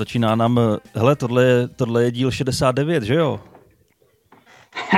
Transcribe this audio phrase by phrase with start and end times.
[0.00, 0.60] Začíná nám,
[0.94, 3.40] hele, tohle je, tohle je díl 69, že jo?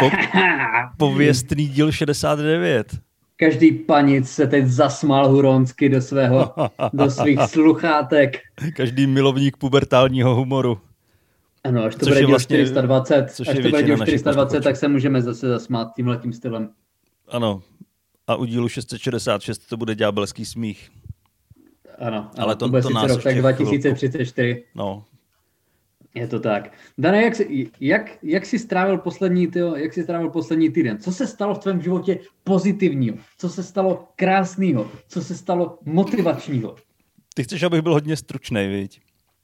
[0.01, 0.11] Po,
[0.97, 2.87] pověstný díl 69.
[3.37, 6.55] Každý panic se teď zasmál huronsky do, svého,
[6.93, 8.39] do svých sluchátek.
[8.77, 10.81] Každý milovník pubertálního humoru.
[11.65, 14.89] Ano, až to což bude díl vlastně, 420, až to bude díl 420, tak se
[14.89, 16.71] můžeme zase zasmát tímhletím stylem.
[17.29, 17.63] Ano,
[18.27, 20.91] a u dílu 666 to bude ďábelský smích.
[21.99, 24.53] Ano, ale to, to bude to sice rok, tak 2034.
[24.53, 24.69] Chvilku.
[24.75, 25.05] No.
[26.15, 26.73] Je to tak.
[26.99, 30.99] Dane, jak, jsi, jak, jak jsi strávil poslední, tyjo, jak jsi strávil poslední týden?
[30.99, 33.17] Co se stalo v tvém životě pozitivního?
[33.39, 34.91] Co se stalo krásného?
[35.09, 36.77] Co se stalo motivačního?
[37.35, 39.01] Ty chceš, abych byl hodně stručný, viď?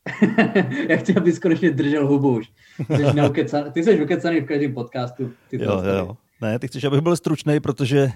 [0.89, 2.51] Já chci, abys konečně držel hubu už.
[3.73, 5.33] Ty jsi ukecaný v každém podcastu.
[5.51, 6.17] Ty jo, jo.
[6.41, 8.13] Ne, ty chceš, abych byl stručný, protože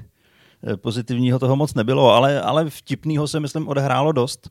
[0.76, 4.50] pozitivního toho moc nebylo, ale, ale vtipného se, myslím, odehrálo dost.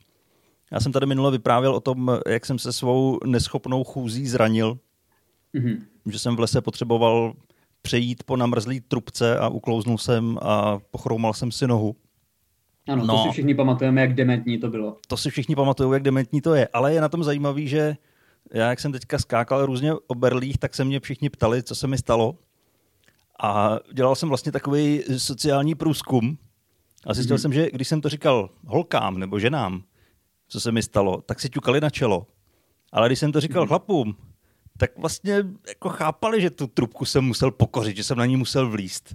[0.72, 4.78] Já jsem tady minule vyprávěl o tom, jak jsem se svou neschopnou chůzí zranil.
[5.54, 5.78] Mm-hmm.
[6.06, 7.32] Že jsem v lese potřeboval
[7.82, 11.96] přejít po namrzlý trubce a uklouznul jsem a pochroumal jsem si nohu.
[12.88, 14.96] Ano, no, to si všichni pamatujeme, jak dementní to bylo.
[15.08, 16.68] To si všichni pamatují, jak dementní to je.
[16.72, 17.96] Ale je na tom zajímavý, že
[18.52, 21.86] já, jak jsem teďka skákal různě o berlích, tak se mě všichni ptali, co se
[21.86, 22.36] mi stalo.
[23.42, 26.38] A dělal jsem vlastně takový sociální průzkum.
[27.06, 27.40] A zjistil mm-hmm.
[27.40, 29.82] jsem, že když jsem to říkal holkám nebo ženám,
[30.48, 32.26] co se mi stalo, tak si ťukali na čelo.
[32.92, 33.68] Ale když jsem to říkal mm-hmm.
[33.68, 34.16] chlapům,
[34.78, 38.70] tak vlastně jako chápali, že tu trubku jsem musel pokořit, že jsem na ní musel
[38.70, 39.14] vlíst.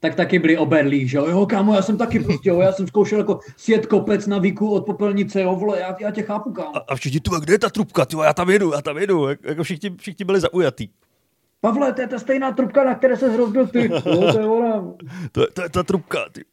[0.00, 1.26] Tak taky byli o berlích, že jo?
[1.26, 4.70] Jo, kámo, já jsem taky prostě, jo, já jsem zkoušel jako sjet kopec na víku
[4.70, 6.76] od popelnice, jo, vole, já, já tě chápu, kámo.
[6.76, 9.28] A, a všichni, tu, kde je ta trubka, ty, já tam jedu, já tam jedu,
[9.28, 10.88] jako všichni, všichni byli zaujatý.
[11.66, 13.88] Pavle, to je ta stejná trubka, na které se zrozbil ty.
[13.88, 14.84] No, to je ona.
[15.32, 16.44] to, je, to je ta trubka, ty.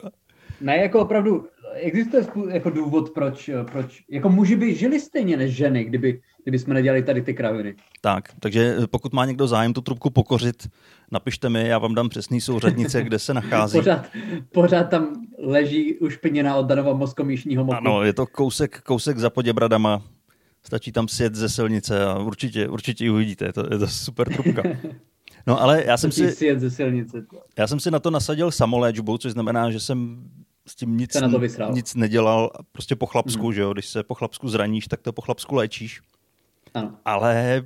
[0.62, 5.84] Ne, jako opravdu, existuje jako důvod, proč, proč, jako muži by žili stejně než ženy,
[5.84, 7.76] kdyby, kdyby jsme nedělali tady ty kraviny.
[8.02, 10.68] Tak, takže pokud má někdo zájem tu trubku pokořit,
[11.12, 13.78] napište mi, já vám dám přesný souřadnice, kde se nachází.
[13.80, 14.06] pořád,
[14.54, 17.78] pořád tam leží ušpiněná od Danova mozkomíšního moku.
[17.78, 20.02] Ano, je to kousek, kousek za poděbradama,
[20.68, 24.34] stačí tam sjet ze silnice a určitě, určitě ji uvidíte, je to, je to super
[24.34, 24.64] trubka.
[25.48, 27.26] No ale já jsem si, ze silnice.
[27.58, 30.24] já jsem si na to nasadil samoléčbu, což znamená, že jsem
[30.68, 31.42] s tím nic, na to
[31.72, 33.54] nic nedělal, prostě po chlapsku, mm.
[33.54, 36.02] že jo, když se po chlapsku zraníš, tak to po chlapsku léčíš.
[36.74, 36.98] Ano.
[37.06, 37.66] Ale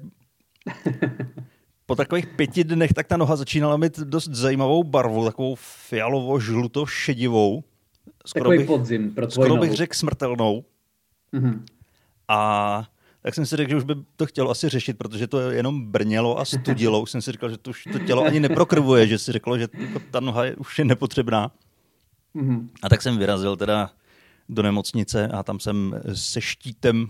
[1.86, 7.64] po takových pěti dnech tak ta noha začínala mít dost zajímavou barvu, takovou fialovo-žluto-šedivou.
[8.26, 10.66] Skoro Takový bych, podzim pro Skoro bych řekl smrtelnou.
[11.34, 11.64] Mm-hmm.
[12.28, 12.90] A
[13.22, 16.40] tak jsem si řekl, že už by to chtělo asi řešit, protože to jenom brnělo
[16.40, 17.02] a studilo.
[17.02, 19.68] Už jsem si říkal, že to, už to tělo ani neprokrvuje, že si řeklo, že
[20.12, 21.52] ta noha je, už je nepotřebná.
[22.36, 22.70] Mm-hmm.
[22.84, 23.92] A tak jsem vyrazil teda
[24.50, 27.08] do nemocnice a tam jsem se štítem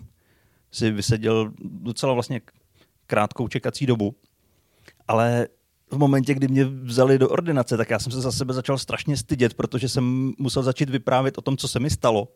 [0.72, 2.42] si vyseděl docela vlastně
[3.08, 4.16] krátkou čekací dobu.
[5.08, 5.48] Ale
[5.92, 9.18] v momentě, kdy mě vzali do ordinace, tak já jsem se za sebe začal strašně
[9.18, 12.28] stydět, protože jsem musel začít vyprávět o tom, co se mi stalo.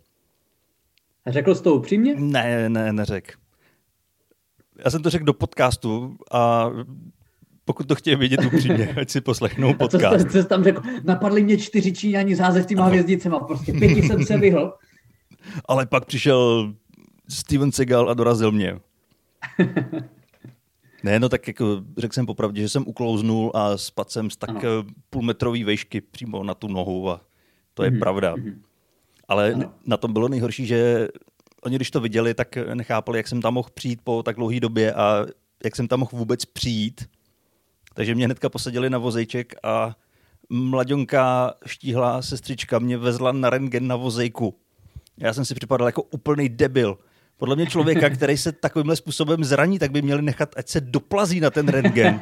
[1.26, 2.16] A řekl jsi to upřímně?
[2.16, 3.32] Ne, ne, neřekl.
[4.86, 6.70] Já jsem to řekl do podcastu a
[7.66, 10.16] pokud to chtějí vědět upřímně, ať si poslechnou podcast.
[10.16, 10.82] A co, co jsi tam řekl?
[11.04, 14.74] Napadli mě čtyři Číňani s těma hvězdicema, prostě pěti jsem se vyhl.
[15.66, 16.74] Ale pak přišel
[17.30, 18.80] Steven Seagal a dorazil mě.
[21.04, 24.50] Ne, no tak jako řekl jsem popravdě, že jsem uklouznul a spadl jsem z tak
[24.50, 24.84] ano.
[25.10, 27.22] půlmetrový vejšky přímo na tu nohu a
[27.74, 28.00] to je mm-hmm.
[28.00, 28.36] pravda.
[28.36, 28.56] Mm-hmm.
[29.28, 29.74] Ale ano.
[29.86, 31.08] na tom bylo nejhorší, že
[31.64, 34.94] oni když to viděli, tak nechápali, jak jsem tam mohl přijít po tak dlouhé době
[34.94, 35.26] a
[35.64, 37.06] jak jsem tam mohl vůbec přijít.
[37.94, 39.96] Takže mě hnedka posadili na vozejček a
[40.50, 44.56] mladionka štíhlá sestřička mě vezla na rengen na vozejku.
[45.18, 46.98] Já jsem si připadal jako úplný debil.
[47.38, 51.40] Podle mě člověka, který se takovýmhle způsobem zraní, tak by měli nechat, ať se doplazí
[51.40, 52.22] na ten rentgen.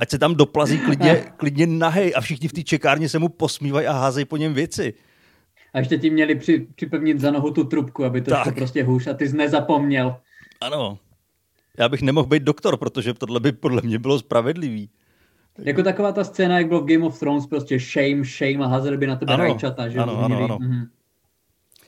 [0.00, 3.86] Ať se tam doplazí klidně, klidně nahej a všichni v té čekárně se mu posmívají
[3.86, 4.94] a házejí po něm věci.
[5.72, 8.54] A ještě ti měli při, připevnit za nohu tu trubku, aby to tak.
[8.54, 10.16] prostě hůř a ty jsi nezapomněl.
[10.60, 10.98] Ano.
[11.78, 14.90] Já bych nemohl být doktor, protože tohle by podle mě bylo spravedlivý.
[15.58, 18.96] Jako taková ta scéna, jak bylo v Game of Thrones, prostě shame, shame a házeli
[18.96, 19.98] by na tebe ano, rajčata, že?
[19.98, 20.58] Ano, ano, ano.
[20.58, 20.88] Mm-hmm.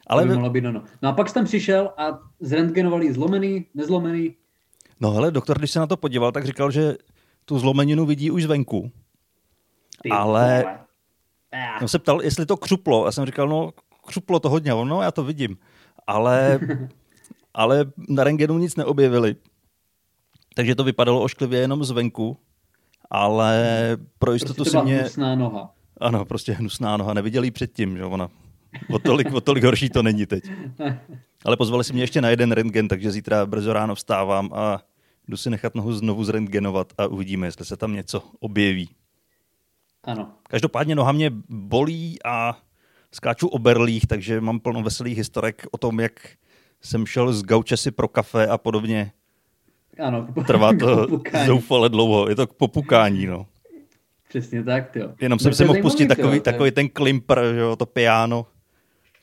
[0.06, 0.82] Ale by mohlo být no, no.
[1.02, 4.34] no a pak jsi tam přišel a zrentgenovali zlomený, nezlomený.
[5.00, 6.96] No hele, doktor, když se na to podíval, tak říkal, že
[7.44, 8.90] tu zlomeninu vidí už zvenku.
[10.02, 10.64] Ty ale
[11.82, 13.06] on se ptal, jestli to křuplo.
[13.06, 13.72] Já jsem říkal, no
[14.06, 15.56] křuplo to hodně, no já to vidím.
[16.06, 16.60] Ale,
[17.54, 19.36] ale na rengenu nic neobjevili.
[20.54, 22.36] Takže to vypadalo ošklivě jenom zvenku,
[23.10, 23.66] ale
[24.18, 24.98] pro jistotu prostě si mě...
[24.98, 25.70] hnusná noha.
[26.00, 27.14] Ano, prostě hnusná noha.
[27.14, 28.28] Neviděli předtím, že ona
[28.90, 30.44] O tolik, o tolik horší to není teď.
[31.44, 34.80] Ale pozvali si mě ještě na jeden rentgen, takže zítra brzo ráno vstávám a
[35.28, 38.88] jdu si nechat nohu znovu zrentgenovat a uvidíme, jestli se tam něco objeví.
[40.04, 40.32] Ano.
[40.48, 42.58] Každopádně noha mě bolí a
[43.12, 46.12] skáču o berlích, takže mám plno veselých historek o tom, jak
[46.80, 49.12] jsem šel z gauče si pro kafe a podobně.
[50.00, 51.06] Ano, Trvá to
[51.46, 53.46] zoufale dlouho, je to k popukání, no.
[54.28, 55.12] Přesně tak, jo.
[55.20, 58.46] Jenom jsem si mohl pustit takový, takový ten klimper, že jo, to piano.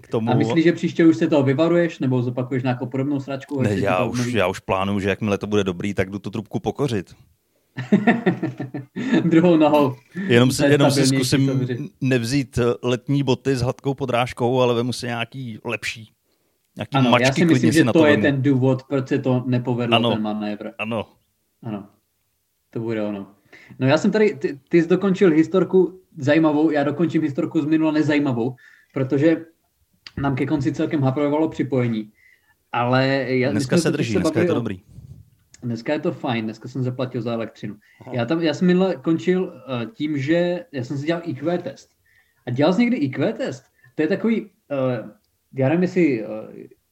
[0.02, 0.31] K tomu...
[0.31, 3.62] A myslíš, že příště už se toho vyvaruješ, nebo zopakuješ nějakou podobnou sračku?
[3.62, 6.60] Ne, já už, já už plánuju, že jakmile to bude dobrý, tak jdu tu trubku
[6.60, 7.16] pokořit.
[9.24, 9.96] Druhou nohou.
[10.28, 11.68] Jenom si, jenom si zkusím
[12.02, 16.12] nevzít eh, letní boty s hladkou podrážkou, ale vemu si nějaký lepší.
[16.78, 19.44] Nějaký ano, mačky, já si myslím, že to, to je ten důvod, proč se to
[19.48, 20.72] nepovedlo, ano, ten manévr.
[20.78, 21.06] Ano.
[21.64, 21.88] Ano,
[22.70, 23.28] to bude ono.
[23.80, 27.92] No já jsem tady, ty, ty jsi dokončil historku zajímavou, já dokončím historku z minula
[27.92, 28.56] nezajímavou,
[28.94, 29.46] protože
[30.18, 32.12] nám ke konci celkem haprovalo připojení.
[32.72, 34.81] Ale já, dneska se drží, dneska je to dobrý.
[35.63, 37.75] Dneska je to fajn, dneska jsem zaplatil za elektřinu.
[38.11, 41.89] Já, tam, já jsem minule končil uh, tím, že já jsem si dělal IQ test.
[42.47, 43.63] A dělal jsi někdy IQ test?
[43.95, 44.50] To je takový, uh,
[45.53, 46.31] já nevím, jestli, uh,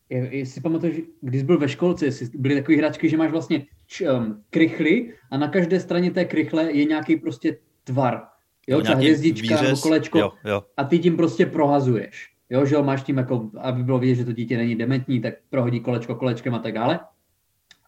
[0.10, 4.12] jestli si pamatuješ, když byl ve školce, jestli byly takové hračky, že máš vlastně č,
[4.12, 8.24] um, krychly a na každé straně té krychle je nějaký prostě tvar.
[8.68, 10.64] Jo, třeba hvězdička výřez, nebo kolečko jo, jo.
[10.78, 12.30] a ty tím prostě prohazuješ.
[12.50, 15.80] Jo, že máš tím jako, aby bylo vidět, že to dítě není dementní, tak prohodí
[15.80, 17.00] kolečko kolečkem a tak dále.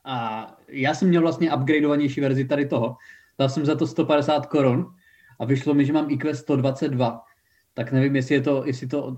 [0.05, 2.95] A já jsem měl vlastně upgradeovanější verzi tady toho.
[3.39, 4.93] Dal jsem za to 150 korun
[5.39, 7.21] a vyšlo mi, že mám IQ 122.
[7.73, 9.17] Tak nevím, jestli, je to, jestli to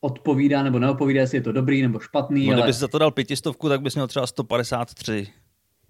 [0.00, 2.46] odpovídá nebo neodpovídá, jestli je to dobrý nebo špatný.
[2.46, 2.62] No, ale...
[2.62, 5.26] kdybys za to dal pětistovku, tak bys měl třeba 153.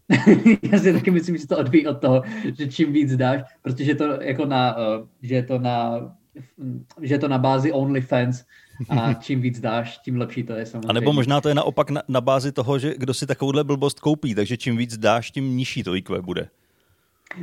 [0.72, 2.22] já si taky myslím, že to odvíjí od toho,
[2.58, 6.00] že čím víc dáš, protože to jako na, uh, že je to na
[7.02, 8.44] že je to na bázi OnlyFans
[8.88, 10.88] a čím víc dáš, tím lepší to je samozřejmě.
[10.88, 14.00] A nebo možná to je naopak na, na bázi toho, že kdo si takovouhle blbost
[14.00, 16.48] koupí, takže čím víc dáš, tím nižší to IQ bude.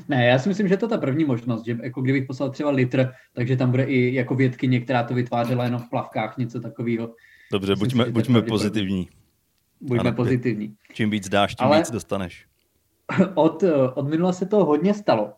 [0.09, 2.69] Ne, já si myslím, že to je ta první možnost, že jako kdybych poslal třeba
[2.69, 7.15] litr, takže tam bude i jako vědky některá to vytvářela jenom v plavkách, něco takového.
[7.51, 9.09] Dobře, myslím, buďme, buďme pozitivní.
[9.81, 10.75] Buďme ano, pozitivní.
[10.93, 12.45] Čím víc dáš, tím Ale víc dostaneš.
[13.35, 13.63] Od,
[13.95, 15.33] od minula se to hodně stalo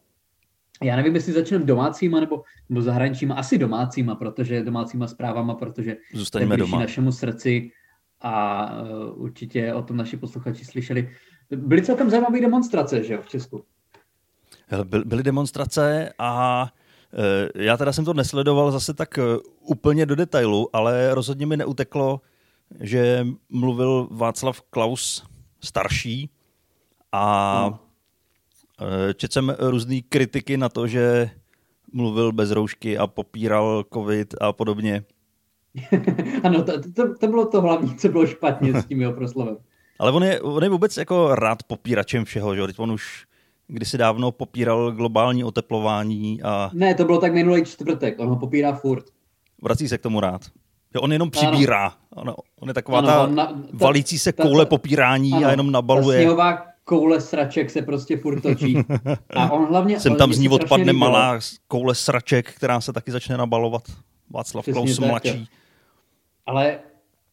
[0.84, 6.58] já nevím, jestli začneme domácíma nebo, nebo zahraničíma, asi domácíma, protože domácíma zprávama, protože Zůstaneme
[6.58, 6.80] doma.
[6.80, 7.72] našemu srdci
[8.22, 11.10] a uh, určitě o tom naši posluchači slyšeli.
[11.56, 13.66] Byly celkem zajímavé demonstrace, že jo, v Česku?
[15.06, 16.62] Byly demonstrace a
[17.54, 19.24] uh, já teda jsem to nesledoval zase tak uh,
[19.60, 22.22] úplně do detailu, ale rozhodně mi neuteklo,
[22.80, 25.26] že mluvil Václav Klaus
[25.60, 26.30] starší
[27.12, 27.85] a Eh,
[29.16, 31.30] četl jsem různé kritiky na to, že
[31.94, 35.04] mluvil bez roušky a popíral covid a podobně.
[36.44, 39.58] ano, to, to, to bylo to hlavní, co bylo špatně s tím jeho proslovem.
[40.00, 43.26] Ale on je, on je vůbec jako rád popíračem všeho, že Teď on už
[43.68, 46.70] kdysi dávno popíral globální oteplování a...
[46.74, 49.06] Ne, to bylo tak minulý čtvrtek, on ho popírá furt.
[49.62, 50.42] Vrací se k tomu rád.
[50.96, 51.94] Jo, on jenom přibírá.
[52.14, 52.36] Ano.
[52.60, 55.72] On je taková ano, ta na, ta, valící se koule ta, popírání ano, a jenom
[55.72, 56.18] nabaluje.
[56.18, 58.78] Ta sněhová koule sraček se prostě furt točí.
[59.30, 60.00] A on hlavně...
[60.00, 61.00] Sem tam z ní odpadne líbilo.
[61.00, 63.84] malá koule sraček, která se taky začne nabalovat.
[64.30, 65.50] Václav Klaus mladší.
[66.46, 66.80] Ale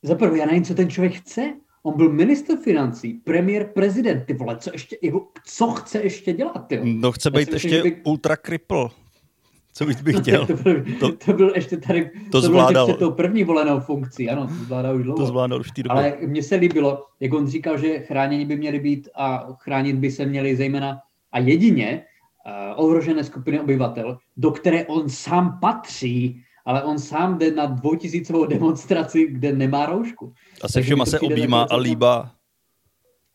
[0.02, 1.54] za prvé, já nevím, co ten člověk chce.
[1.82, 6.66] On byl minister financí, premiér, prezident, ty vole, co ještě, jako, co chce ještě dělat,
[6.66, 6.80] ty?
[6.84, 8.00] No chce být ještě by...
[8.04, 8.88] ultra cripple.
[9.74, 10.46] Co bych, bych chtěl?
[10.46, 12.86] to, byl, to, to, byl ještě tady, to, to zvládal.
[12.86, 15.18] Byl tou první volenou funkcí, ano, to zvládal už dlouho.
[15.18, 18.80] To zvládal už v Ale mně se líbilo, jak on říkal, že chráněni by měli
[18.80, 20.98] být a chránit by se měli zejména
[21.32, 22.04] a jedině
[22.46, 28.46] uh, ohrožené skupiny obyvatel, do které on sám patří, ale on sám jde na dvoutisícovou
[28.46, 30.32] demonstraci, kde nemá roušku.
[30.62, 32.30] A se všema se objímá a líbá.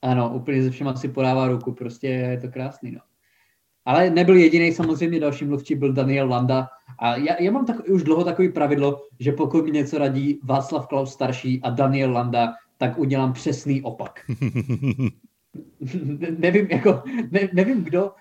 [0.02, 3.00] Ano, úplně se všema si podává ruku, prostě je to krásný, no.
[3.88, 6.68] Ale nebyl jediný, samozřejmě další mluvčí byl Daniel Landa.
[7.00, 10.88] A já, já mám tak, už dlouho takový pravidlo, že pokud mi něco radí Václav
[10.88, 14.20] Klaus starší a Daniel Landa, tak udělám přesný opak.
[16.38, 18.12] nevím, jako, ne, nevím, kdo,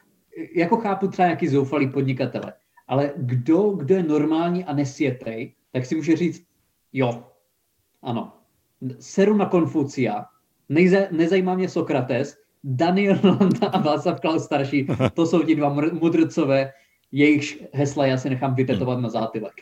[0.54, 2.52] jako chápu třeba nějaký zoufalý podnikatele,
[2.88, 6.42] ale kdo, kdo je normální a nesvětej, tak si může říct,
[6.92, 7.25] jo,
[8.02, 8.32] ano,
[8.99, 10.25] seru na Konfucia,
[10.68, 12.37] Nejze, nezajímá mě Sokrates,
[12.68, 16.73] Daniel Landa a Václav Klaus starší, to jsou ti dva mudrcové,
[17.12, 19.02] jejichž hesla já si nechám vytetovat hmm.
[19.02, 19.54] na zátilek.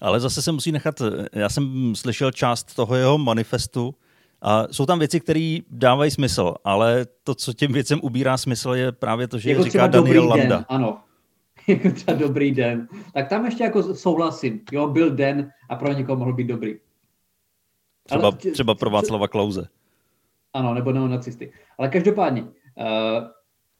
[0.00, 1.02] Ale zase se musí nechat,
[1.32, 3.94] já jsem slyšel část toho jeho manifestu
[4.42, 8.92] a jsou tam věci, které dávají smysl, ale to, co těm věcem ubírá smysl, je
[8.92, 10.56] právě to, že jako říká Daniel Landa.
[10.56, 11.00] Den, ano,
[11.66, 12.88] jako třeba dobrý den.
[13.14, 14.60] Tak tam ještě jako souhlasím.
[14.72, 16.78] Jo, byl den a pro někoho mohl být dobrý.
[18.06, 19.68] Třeba, ale, třeba pro Václava Klauze.
[20.54, 21.52] Ano, nebo neonacisty.
[21.78, 22.48] Ale každopádně, uh,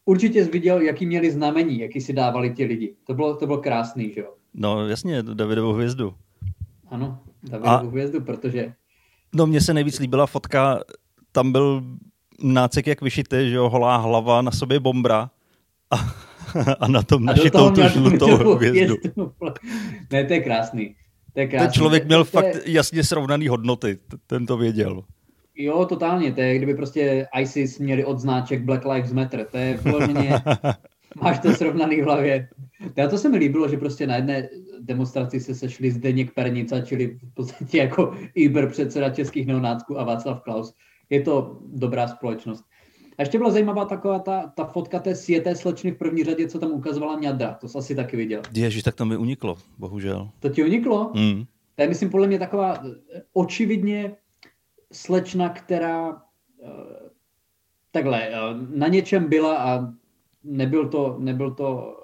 [0.04, 2.94] určitě jsi viděl, jaký měli znamení, jaký si dávali ti lidi.
[3.06, 4.34] To bylo, to bylo krásný, že jo?
[4.54, 6.14] No jasně, Davidovou hvězdu.
[6.90, 7.90] Ano, Davidovou A...
[7.90, 8.72] hvězdu, protože...
[9.34, 10.80] No mně se nejvíc líbila fotka,
[11.32, 11.82] tam byl
[12.42, 15.30] nácek jak vyšitý, že jo, holá hlava, na sobě bombra
[15.90, 15.96] a,
[16.80, 18.96] a na tom našitou tu žlutou hvězdu.
[20.12, 20.94] ne, to je krásný.
[21.34, 21.66] To je krásný.
[21.66, 22.62] Ten člověk měl to, fakt je...
[22.72, 25.04] jasně srovnaný hodnoty, ten to věděl.
[25.60, 30.32] Jo, totálně, to je, kdyby prostě ISIS měli odznáček Black Lives Matter, to je vloženě,
[31.22, 32.48] máš to srovnaný v hlavě.
[32.96, 34.48] Já to se mi líbilo, že prostě na jedné
[34.80, 40.42] demonstraci se sešli Zdeněk Pernica, čili v podstatě jako Iber předseda českých neonácků a Václav
[40.42, 40.74] Klaus.
[41.10, 42.64] Je to dobrá společnost.
[43.18, 46.58] A ještě byla zajímavá taková ta, ta fotka té sjeté slečny v první řadě, co
[46.58, 47.54] tam ukazovala Ňadra.
[47.54, 48.42] To jsi asi taky viděl.
[48.54, 50.30] Ježiš, tak to mi uniklo, bohužel.
[50.40, 51.12] To ti uniklo?
[51.14, 51.44] Mm.
[51.74, 52.84] To je, myslím, podle mě taková
[53.32, 54.16] očividně
[54.92, 56.18] slečna, která uh,
[57.90, 59.92] takhle, uh, na něčem byla a
[60.44, 61.96] nebyl to, nebyl to,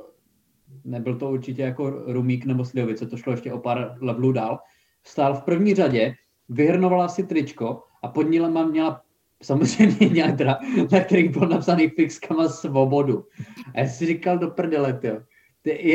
[0.85, 4.59] nebyl to určitě jako Rumík nebo Slivovice, to šlo ještě o pár levelů dál.
[5.05, 6.15] Stál v první řadě,
[6.49, 9.03] vyhrnovala si tričko a pod ní měla
[9.43, 10.59] samozřejmě nějaká,
[10.93, 13.27] na kterých byl napsaný fixkama svobodu.
[13.75, 15.21] A já si říkal do prdele, jo.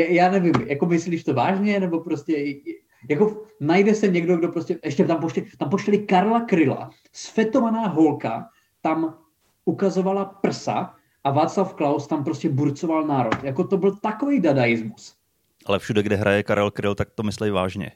[0.08, 2.32] Já nevím, jako myslíš to vážně, nebo prostě
[3.08, 8.48] jako najde se někdo, kdo prostě, ještě tam pošli, tam pošli Karla Kryla, sfetovaná holka,
[8.80, 9.14] tam
[9.64, 13.44] ukazovala prsa a Václav Klaus tam prostě burcoval národ.
[13.44, 15.14] Jako to byl takový dadaismus.
[15.66, 17.92] Ale všude, kde hraje Karel Kryl, tak to myslí vážně.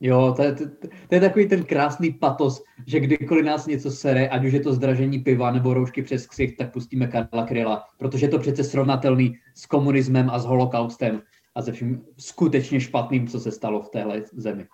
[0.00, 0.64] Jo, to je, to,
[1.08, 4.72] to je takový ten krásný patos, že kdykoliv nás něco sere, ať už je to
[4.72, 9.38] zdražení piva nebo roušky přes křik, tak pustíme Karla Kryla, protože je to přece srovnatelný
[9.54, 11.22] s komunismem a s holokaustem
[11.58, 14.66] a ze vším skutečně špatným, co se stalo v téhle zemi.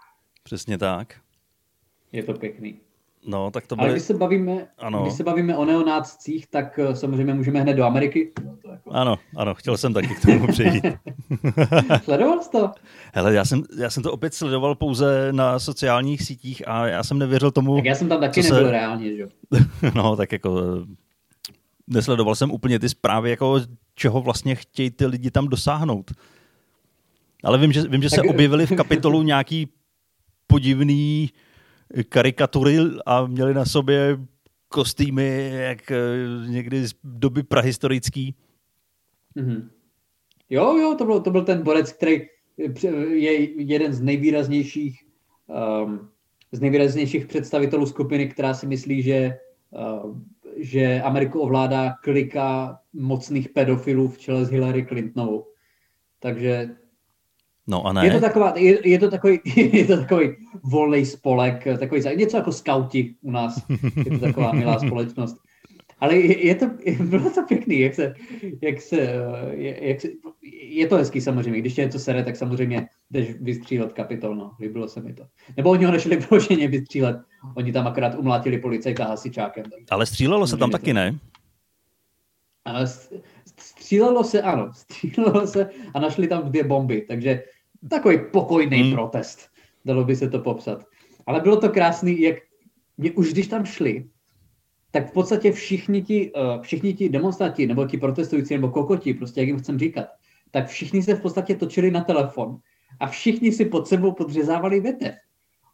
[0.43, 1.15] Přesně tak.
[2.13, 2.81] Je to pěkný.
[3.27, 3.87] No, tak to bude...
[3.87, 5.03] Ale když se bavíme, ano.
[5.03, 8.33] když se bavíme o neonácích, tak eh, samozřejmě můžeme hned do Ameriky.
[8.45, 8.91] No, jako...
[8.91, 10.85] Ano, ano, chtěl jsem taky k tomu přijít.
[12.05, 12.71] Sledoval jsi to?
[13.15, 17.19] Hele, já jsem, já jsem to opět sledoval pouze na sociálních sítích a já jsem
[17.19, 17.77] nevěřil tomu...
[17.77, 18.71] Tak já jsem tam taky nebyl se...
[18.71, 19.27] reálně, že
[19.95, 20.95] no, tak jako eh,
[21.87, 23.61] nesledoval jsem úplně ty zprávy, jako
[23.95, 26.11] čeho vlastně chtějí ty lidi tam dosáhnout.
[27.45, 29.69] Ale vím, že, vím, že se objevily v kapitolu nějaký
[30.47, 31.31] podivný
[32.09, 34.19] karikatury a měli na sobě
[34.69, 35.99] kostýmy, jak eh,
[36.47, 38.35] někdy z doby prahistorický.
[39.37, 39.69] Mm-hmm.
[40.51, 42.23] Jo, jo, to byl, to byl ten borec, který
[43.11, 45.05] je jeden z nejvýraznějších
[45.47, 46.09] um,
[46.53, 49.39] z nejvýraznějších představitelů skupiny, která si myslí, že,
[49.71, 50.19] uh,
[50.57, 55.47] že Ameriku ovládá klika mocných pedofilů v čele s Hillary Clintonovou.
[56.19, 56.77] Takže
[57.67, 58.07] No a ne.
[58.07, 62.53] Je to, taková, je, je to takový, je to takový volný spolek, takový, něco jako
[62.53, 63.63] skauti u nás.
[63.97, 65.37] Je to taková milá společnost.
[66.01, 66.67] Ale je, je to,
[67.05, 68.15] bylo to pěkný, jak se,
[68.63, 68.97] jak se,
[69.51, 70.09] je, jak se,
[70.63, 74.89] je to hezký samozřejmě, když tě něco sere, tak samozřejmě jdeš vystřílet kapitol, no, líbilo
[74.89, 75.25] se mi to.
[75.57, 77.17] Nebo oni ho nešli vloženě vystřílet,
[77.55, 79.65] oni tam akorát umlátili policajta hasičákem.
[79.91, 81.19] Ale střílelo se tam taky, ne?
[82.65, 82.87] Ale
[83.57, 87.43] střílelo se, ano, střílelo se a našli tam dvě bomby, takže
[87.89, 88.93] takový pokojný hmm.
[88.93, 89.49] protest,
[89.85, 90.85] dalo by se to popsat.
[91.27, 92.37] Ale bylo to krásný, jak
[92.99, 94.05] mě už když tam šli,
[94.91, 99.41] tak v podstatě všichni ti, uh, všichni ti demonstranti, nebo ti protestující, nebo kokoti, prostě
[99.41, 100.07] jak jim chcem říkat,
[100.51, 102.59] tak všichni se v podstatě točili na telefon
[103.01, 105.15] a všichni si pod sebou podřezávali větev.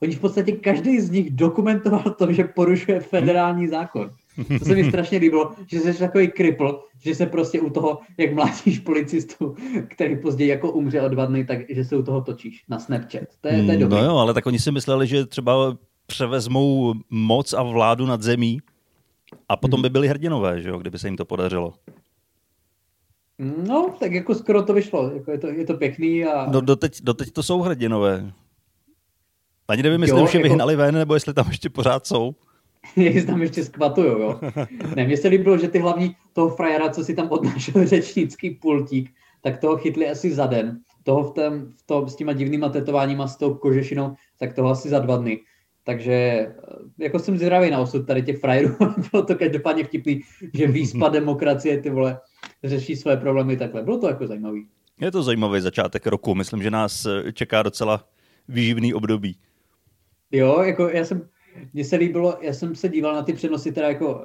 [0.03, 4.11] Oni v podstatě každý z nich dokumentoval to, že porušuje federální zákon.
[4.59, 8.35] To se mi strašně líbilo, že jsi takový kripl, že se prostě u toho, jak
[8.35, 9.55] mlátíš policistu,
[9.89, 13.23] který později jako umře o dva dny, tak že se u toho točíš na Snapchat.
[13.41, 13.99] To je, to je hmm, dobrý.
[13.99, 18.61] No jo, ale tak oni si mysleli, že třeba převezmou moc a vládu nad zemí
[19.49, 19.83] a potom hmm.
[19.83, 21.73] by byli hrdinové, že jo, kdyby se jim to podařilo.
[23.67, 25.11] No, tak jako skoro to vyšlo.
[25.15, 26.25] Jako je, to, je to pěkný.
[26.25, 26.51] A...
[26.51, 28.33] No doteď, doteď to jsou hrdinové.
[29.69, 30.49] Ani nevím, jestli jo, už je jako...
[30.49, 32.35] vyhnali ven, nebo jestli tam ještě pořád jsou.
[32.97, 34.41] jestli tam ještě skvatujou, jo.
[34.97, 39.11] Ne, mně se líbilo, že ty hlavní toho frajera, co si tam odnášel řečnický pultík,
[39.43, 40.81] tak toho chytli asi za den.
[41.03, 44.89] Toho v tém, v tom, s těma divnýma tetováníma, s tou kožešinou, tak toho asi
[44.89, 45.41] za dva dny.
[45.85, 46.55] Takže eh,
[46.99, 48.77] jako jsem zvědavý na osud tady těch frajerů.
[49.11, 50.21] Bylo to každopádně vtipný,
[50.55, 52.21] že výspa demokracie, ty vole,
[52.65, 53.83] řeší své problémy takhle.
[53.83, 54.67] Bylo to jako zajímavý.
[55.01, 56.35] Je to zajímavý začátek roku.
[56.35, 58.05] Myslím, že nás eh, čeká docela
[58.49, 59.37] výživný období.
[60.33, 61.29] Jo, jako já jsem,
[61.73, 64.25] mně se líbilo, já jsem se díval na ty přenosy teda jako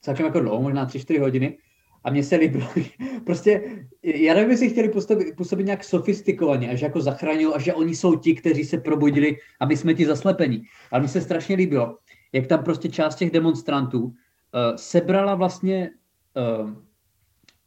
[0.00, 1.58] celkem jako dlouho, možná 3-4 hodiny,
[2.04, 2.66] a mně se líbilo,
[3.24, 3.62] prostě,
[4.02, 8.16] já nevím, jestli chtěli působit, působit nějak sofistikovaně, až jako zachránil, a že oni jsou
[8.16, 10.62] ti, kteří se probudili a my jsme ti zaslepení.
[10.90, 11.98] Ale mně se strašně líbilo,
[12.32, 14.12] jak tam prostě část těch demonstrantů
[14.76, 15.90] sebrala vlastně
[16.60, 16.70] uh,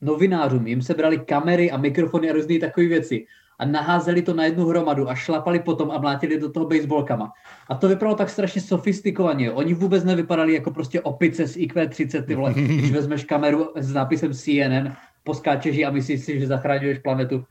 [0.02, 3.26] novinářům, jim sebrali kamery a mikrofony a různé takové věci
[3.60, 7.32] a naházeli to na jednu hromadu a šlapali potom a mlátili do toho baseballkama.
[7.70, 9.52] A to vypadalo tak strašně sofistikovaně.
[9.52, 14.34] Oni vůbec nevypadali jako prostě opice z IQ30, ty vole, když vezmeš kameru s nápisem
[14.34, 17.46] CNN, poskáčeš a myslíš si, že zachraňuješ planetu.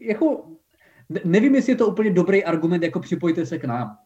[0.00, 0.44] Jako,
[1.24, 3.96] nevím, jestli je to úplně dobrý argument, jako připojte se k nám.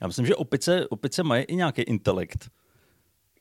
[0.00, 2.50] Já myslím, že opice, opice mají i nějaký intelekt.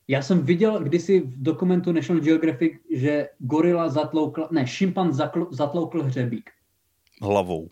[0.08, 6.04] Já jsem viděl kdysi v dokumentu National Geographic, že gorila zatloukla, ne, šimpan zakl, zatloukl
[6.04, 6.50] hřebík.
[7.22, 7.70] Hlavou.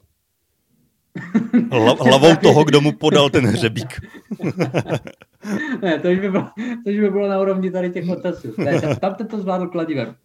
[1.71, 4.01] Hla, hlavou toho, kdo mu podal ten hřebík.
[5.81, 6.50] ne, to už, by bylo,
[6.83, 8.55] to už by bylo na úrovni tady těch otazů.
[9.00, 10.15] tam to zvládl kladivem.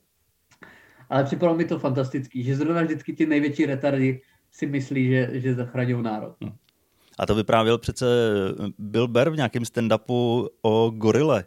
[1.11, 4.21] Ale připadalo mi to fantastický, že zrovna vždycky ti největší retardi
[4.53, 6.35] si myslí, že, že zachraňují národ.
[6.41, 6.53] No.
[7.19, 8.07] A to vyprávěl přece
[8.79, 11.45] Bill Burr v nějakém stand-upu o gorile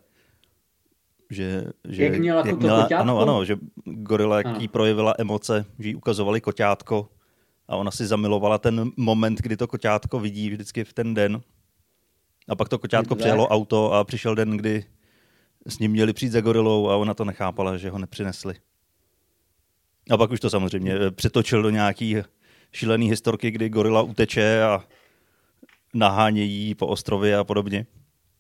[1.30, 5.96] že, že jak měla, jak měla ano, ano, že gorila, jaký projevila emoce, že jí
[5.96, 7.10] ukazovali koťátko
[7.68, 11.42] a ona si zamilovala ten moment, kdy to koťátko vidí vždycky v ten den.
[12.48, 14.86] A pak to koťátko přijelo auto a přišel den, kdy
[15.68, 18.56] s ním měli přijít za gorilou a ona to nechápala, že ho nepřinesli.
[20.10, 22.18] A pak už to samozřejmě přetočil do nějaký
[22.72, 24.84] šílený historky, kdy gorila uteče a
[25.94, 27.86] nahánějí po ostrově a podobně.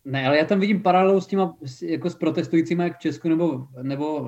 [0.10, 3.68] Ne, ale já tam vidím paralelu s těma, jako s protestujícími jak v Česku nebo,
[3.82, 4.28] nebo uh,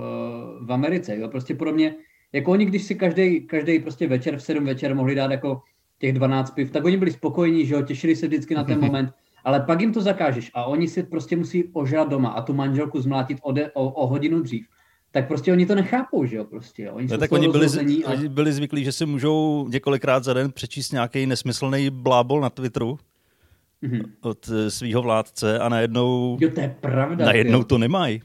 [0.62, 1.18] v Americe.
[1.18, 1.28] Jo?
[1.28, 1.96] Prostě podobně,
[2.34, 5.62] jako oni, když si každý, každý prostě večer v 7 večer mohli dát jako
[6.00, 9.10] těch 12 piv, tak oni byli spokojení, že jo, těšili se vždycky na ten moment,
[9.44, 13.02] ale pak jim to zakážeš a oni si prostě musí ožrat doma a tu manželku
[13.02, 14.66] zmlátit o, de, o, o hodinu dřív
[15.14, 16.84] tak prostě oni to nechápou, že jo, prostě.
[16.84, 16.94] Jo.
[16.94, 17.68] Oni, no, tak oni byli,
[18.06, 18.12] a...
[18.12, 23.00] oni byli zvyklí, že si můžou několikrát za den přečíst nějaký nesmyslný blábol na Twitteru
[23.84, 24.04] mm-hmm.
[24.22, 28.22] od eh, svého vládce a najednou, jo, to je pravda, najednou to nemají.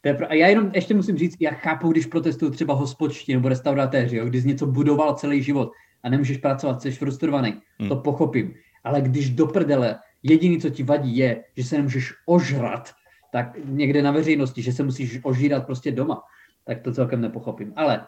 [0.00, 0.26] To je pra...
[0.26, 4.24] A já jenom ještě musím říct, já chápu, když protestují třeba hospodští nebo restauratéři, jo,
[4.24, 7.88] když jsi něco budoval celý život a nemůžeš pracovat, jsi frustrovaný, hmm.
[7.88, 8.54] to pochopím.
[8.84, 12.92] Ale když do prdele jediný, co ti vadí, je, že se nemůžeš ožrat,
[13.32, 16.22] tak někde na veřejnosti, že se musíš ožírat prostě doma,
[16.64, 17.72] tak to celkem nepochopím.
[17.76, 18.06] Ale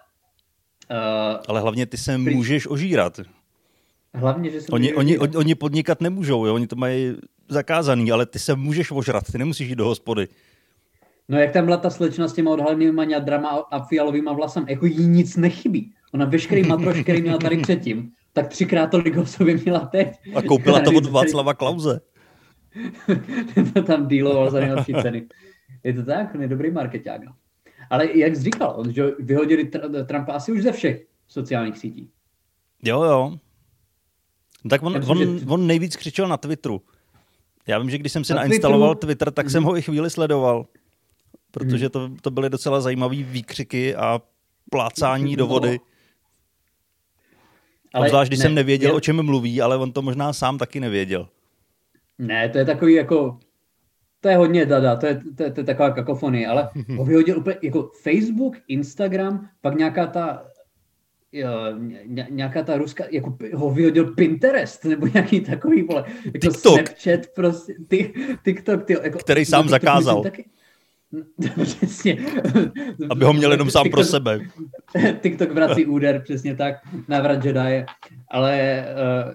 [0.91, 2.35] Uh, Ale hlavně ty se prý...
[2.35, 3.21] můžeš ožírat.
[4.15, 6.55] Hlavně, že se oni, oni, oni, oni podnikat nemůžou, jo?
[6.55, 7.17] oni to mají
[7.49, 10.29] zakázaný, ale ty se můžeš ožrat, ty nemusíš jít do hospody.
[11.29, 15.07] No jak tam byla ta slečna s těma odhalenými ňadrama a fialovýma vlasem, jako jí
[15.07, 15.93] nic nechybí.
[16.15, 20.09] Ona veškerý matroš, který měla tady předtím, tak třikrát tolik ho sobě měla teď.
[20.35, 22.01] A koupila to od Václava Klauze.
[23.75, 25.27] to tam díloval za nejlepší ceny.
[25.85, 26.35] Je to tak?
[26.35, 27.25] On je dobrý marketák.
[27.25, 27.33] No.
[27.91, 29.71] Ale jak jsi říkal, že vyhodili
[30.07, 32.11] Trumpa asi už ze všech sociálních sítí.
[32.83, 33.39] Jo, jo.
[34.65, 36.83] No tak on, on, on nejvíc křičel na Twitteru.
[37.67, 39.07] Já vím, že když jsem si na nainstaloval Twitteru...
[39.07, 40.67] Twitter, tak jsem ho i chvíli sledoval,
[41.51, 44.21] protože to, to byly docela zajímavé výkřiky a
[44.71, 45.81] plácání do vody.
[47.95, 48.97] Ale Obzvlášť, když ne, jsem nevěděl, je...
[48.97, 51.29] o čem mluví, ale on to možná sám taky nevěděl.
[52.19, 53.39] Ne, to je takový jako,
[54.21, 57.39] to je hodně dada, to je, to je, to je taková kakofonie, ale ho vyhodil
[57.39, 60.45] úplně jako Facebook, Instagram, pak nějaká ta
[62.31, 66.75] nějaká ta ruská, jako ho vyhodil Pinterest, nebo nějaký takový, vole, jako TikTok.
[66.75, 70.23] Snapchat, prostě, ty, TikTok, ty, jako, Který sám no, zakázal.
[70.23, 70.45] Taky,
[71.63, 72.19] přesně.
[73.11, 74.41] Aby ho měl jenom sám TikTok, pro sebe.
[75.21, 76.75] TikTok vrací úder, přesně tak,
[77.09, 77.85] návrat Jedi,
[78.31, 78.85] ale
[79.27, 79.35] uh,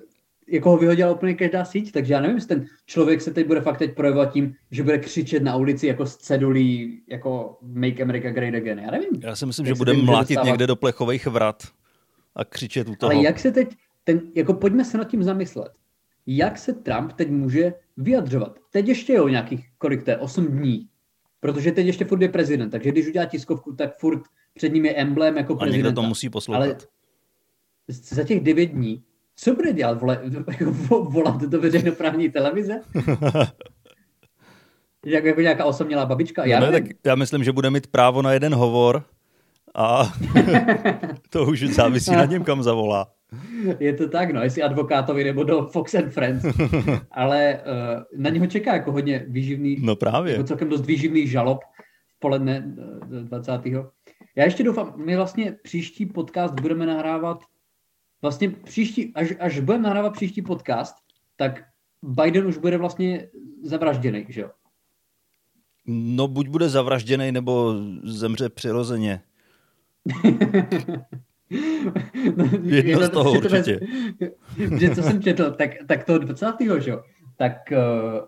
[0.52, 3.62] jako ho vyhodila úplně každá síť, takže já nevím, jestli ten člověk se teď bude
[3.62, 8.30] fakt teď projevovat tím, že bude křičet na ulici jako z cedulí, jako Make America
[8.30, 8.80] Great Again.
[8.80, 9.10] Já nevím.
[9.24, 11.64] Já si myslím, že bude mlátit někde do plechových vrat
[12.36, 13.12] a křičet u toho.
[13.12, 15.72] Ale jak se teď, ten, jako pojďme se nad tím zamyslet.
[16.28, 18.60] Jak se Trump teď může vyjadřovat?
[18.70, 20.88] Teď ještě je o nějakých, kolik to je, 8 dní.
[21.40, 24.22] Protože teď ještě furt je prezident, takže když udělá tiskovku, tak furt
[24.54, 25.86] před ním je emblém jako prezident.
[25.86, 26.62] A někdo to musí poslouchat.
[26.62, 26.78] Ale
[27.88, 29.04] za těch 9 dní,
[29.36, 30.02] co bude dělat?
[30.02, 30.22] Vole,
[30.60, 30.72] jako
[31.04, 32.82] volat do veřejnoprávní televize?
[35.06, 36.46] Jak, jako nějaká osamělá babička?
[36.46, 39.04] Já, no, tak já myslím, že bude mít právo na jeden hovor
[39.80, 40.14] a
[41.30, 43.12] to už závisí na něm, kam zavolá.
[43.80, 46.46] Je to tak, no, jestli advokátovi nebo do Fox and Friends.
[47.12, 50.32] Ale uh, na něho čeká jako hodně výživný, no právě.
[50.32, 51.60] Jako celkem dost výživný žalob
[52.16, 52.76] v poledne
[53.24, 53.62] 20.
[54.36, 57.44] Já ještě doufám, my vlastně příští podcast budeme nahrávat,
[58.22, 60.96] vlastně příští, až, až budeme nahrávat příští podcast,
[61.36, 61.64] tak
[62.02, 63.28] Biden už bude vlastně
[63.64, 64.50] zavražděný, že jo?
[65.86, 69.22] No buď bude zavražděný, nebo zemře přirozeně.
[72.64, 73.80] Jedno z toho určitě.
[74.80, 76.46] Že co jsem četl, tak, tak toho 20.
[76.80, 76.94] že?
[77.38, 78.26] tak uh,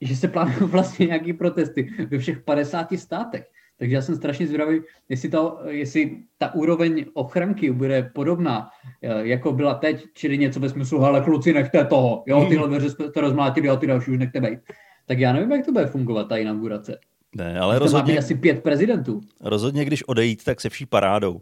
[0.00, 3.44] že se plánují vlastně nějaký protesty ve všech 50 státech.
[3.78, 8.68] Takže já jsem strašně zvědavý, jestli, to, jestli ta úroveň ochranky bude podobná,
[9.02, 12.90] eh, jako byla teď, čili něco ve smyslu, ale kluci, nechte toho, jo, tyhle dveře
[12.90, 14.58] jste rozmlátili a ty další už nechte být.
[15.06, 16.98] Tak já nevím, jak to bude fungovat, ta inaugurace.
[17.36, 18.18] Ne, ale rozhodně...
[18.18, 19.20] asi pět prezidentů.
[19.40, 21.40] Rozhodně, když odejít, tak se vší parádou.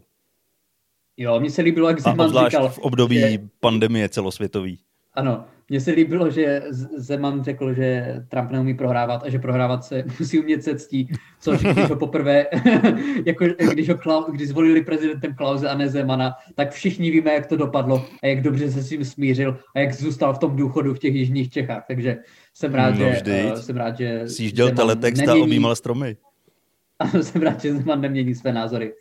[1.17, 2.69] Jo, mně se líbilo, jak Zeman říkal.
[2.69, 3.39] v období že...
[3.59, 4.79] pandemie celosvětový.
[5.13, 6.63] Ano, mně se líbilo, že
[6.97, 11.61] Zeman řekl, že Trump neumí prohrávat a že prohrávat se musí umět se ctí, což
[11.61, 12.45] když ho poprvé,
[13.25, 17.45] jako když, ho Klau, když zvolili prezidentem Klauze a ne Zemana, tak všichni víme, jak
[17.45, 20.93] to dopadlo a jak dobře se s tím smířil a jak zůstal v tom důchodu
[20.93, 21.83] v těch jižních Čechách.
[21.87, 22.17] Takže
[22.57, 25.41] jsem rád, no, že, uh, jsem rád, že Sjížděl teletext nemění...
[25.41, 26.17] a objímal stromy.
[27.21, 28.93] Jsem rád, že Zeman nemění své názory.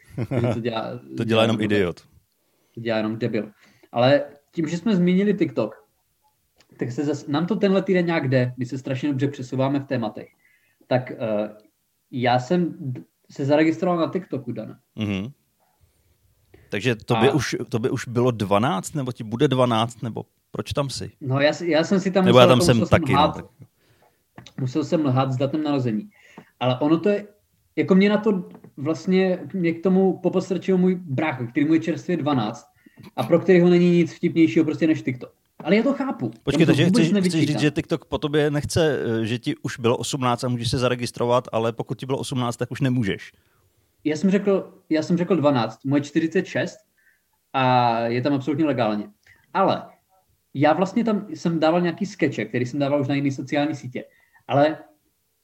[0.55, 2.01] To dělá, to dělá jenom idiot.
[2.75, 3.51] To dělá jenom debil.
[3.93, 5.85] Ale tím, že jsme zmínili TikTok,
[6.79, 9.87] tak se zase, nám to tenhle týden nějak jde, my se strašně dobře přesouváme v
[9.87, 10.29] tématech.
[10.87, 11.49] Tak uh,
[12.11, 12.75] já jsem
[13.31, 14.79] se zaregistroval na TikToku, Dana.
[14.97, 15.33] Mm-hmm.
[16.71, 17.33] Takže to by, a...
[17.33, 21.11] už, to by už bylo 12, nebo ti bude 12, nebo proč tam jsi?
[21.21, 23.07] No já, já jsem si tam nebo musel, já tam jsem taky.
[23.07, 23.47] Jsem lhát, no, tak...
[24.61, 26.09] Musel jsem lhát s datem narození.
[26.61, 27.27] Ale ono to je,
[27.77, 32.17] jako mě na to vlastně, mě k tomu popostrčil můj brácha, který mu je čerstvě
[32.17, 32.67] 12
[33.17, 35.33] a pro kterého není nic vtipnějšího prostě než TikTok.
[35.65, 36.31] Ale já to chápu.
[36.43, 39.97] Počkej, takže chceš, chceš říct, že TikTok po tobě nechce, eh, že ti už bylo
[39.97, 43.33] 18 a můžeš se zaregistrovat, ale pokud ti bylo 18, tak už nemůžeš.
[44.05, 46.77] Já jsem řekl, já jsem řekl 12, moje 46
[47.53, 49.09] a je tam absolutně legálně.
[49.55, 49.83] Ale
[50.55, 54.05] já vlastně tam jsem dával nějaký skeče, který jsem dával už na jiné sociální sítě.
[54.49, 54.79] Ale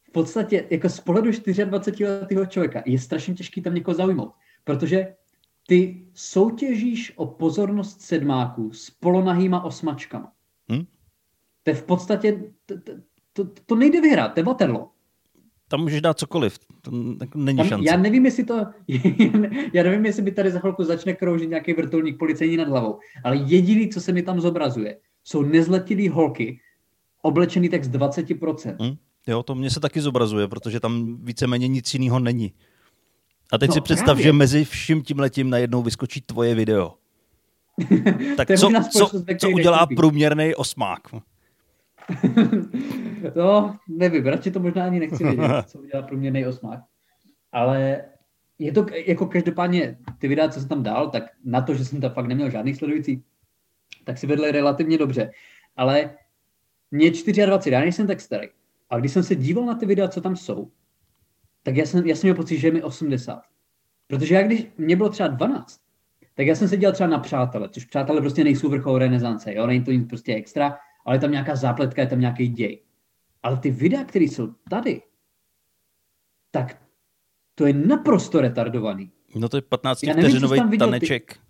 [0.02, 1.30] v podstatě jako z pohledu
[1.64, 4.32] 24 letého člověka je strašně těžký tam někoho zaujmout.
[4.64, 5.14] Protože
[5.66, 10.32] ty soutěžíš o pozornost sedmáků s polonahýma osmačkama.
[10.68, 10.86] Hmm?
[11.62, 12.74] To je v podstatě, to,
[13.32, 14.90] to, to nejde vyhrát, to je Waterloo.
[15.70, 16.90] Tam můžeš dát cokoliv, to
[17.34, 17.86] není Tam, šance.
[17.90, 18.54] Já nevím, jestli to,
[19.72, 23.36] já nevím, jestli by tady za chvilku začne kroužit nějaký vrtulník policejní nad hlavou, ale
[23.36, 26.60] jediný, co se mi tam zobrazuje, jsou nezletilý holky,
[27.22, 28.76] oblečený tak z 20%.
[28.80, 28.96] Hmm?
[29.26, 32.52] Jo, to mě se taky zobrazuje, protože tam víceméně nic jiného není.
[33.52, 34.24] A teď no, si představ, právě.
[34.24, 36.94] že mezi vším tím letím najednou vyskočí tvoje video.
[38.36, 41.00] tak co, co, co udělá průměrný osmák?
[43.36, 46.80] no, nevím, radši to možná ani nechci vědět, co udělá průměrný osmák.
[47.52, 48.04] Ale
[48.58, 52.00] je to jako každopádně ty videa, co jsem tam dal, tak na to, že jsem
[52.00, 53.24] tam fakt neměl žádný sledující,
[54.04, 55.30] tak si vedli relativně dobře.
[55.76, 56.10] Ale
[56.90, 58.48] mě 24, já nejsem tak starý.
[58.90, 60.70] A když jsem se díval na ty videa, co tam jsou,
[61.62, 63.42] tak já jsem, já jsem měl pocit, že je mi 80.
[64.06, 65.80] Protože já když mě bylo třeba 12,
[66.34, 69.66] tak já jsem se dělal třeba na přátele, což přátelé prostě nejsou vrchol renesance, jo,
[69.66, 72.82] není to nic prostě extra, ale je tam nějaká zápletka, je tam nějaký děj.
[73.42, 75.02] Ale ty videa, které jsou tady,
[76.50, 76.82] tak
[77.54, 79.12] to je naprosto retardovaný.
[79.36, 81.32] No to je 15 vteřinový taneček.
[81.32, 81.40] Ty...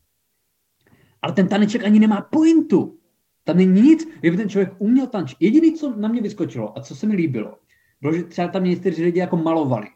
[1.23, 2.99] Ale ten taneček ani nemá pointu.
[3.45, 5.39] Tam není nic, kdyby ten člověk uměl tančit.
[5.41, 7.59] Jediné, co na mě vyskočilo a co se mi líbilo,
[8.01, 9.89] bylo, že třeba tam někteří lidi jako malovali.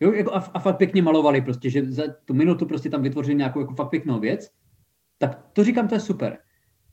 [0.00, 3.34] Jo, jako a, a fakt pěkně malovali prostě, že za tu minutu prostě tam vytvořili
[3.34, 4.50] nějakou jako fakt pěknou věc,
[5.18, 6.38] tak to říkám, to je super.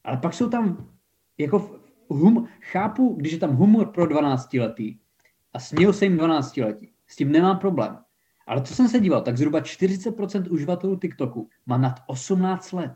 [0.04, 0.90] Ale pak jsou tam
[1.38, 4.98] jako hum, chápu, když je tam humor pro 12 letý
[5.54, 6.92] a směl se jim 12 letí.
[7.08, 7.98] S tím nemám problém.
[8.48, 12.92] Ale co jsem se díval, tak zhruba 40% uživatelů TikToku má nad 18 let.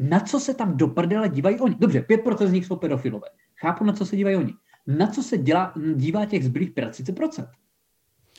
[0.00, 1.74] Na co se tam do prdele dívají oni?
[1.78, 3.28] Dobře, 5% z nich jsou pedofilové.
[3.56, 4.54] Chápu, na co se dívají oni.
[4.86, 7.48] Na co se dělá, dívá těch zbylých 30%?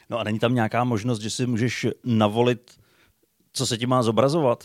[0.10, 2.72] No a není tam nějaká možnost, že si můžeš navolit,
[3.54, 4.64] co se ti má zobrazovat?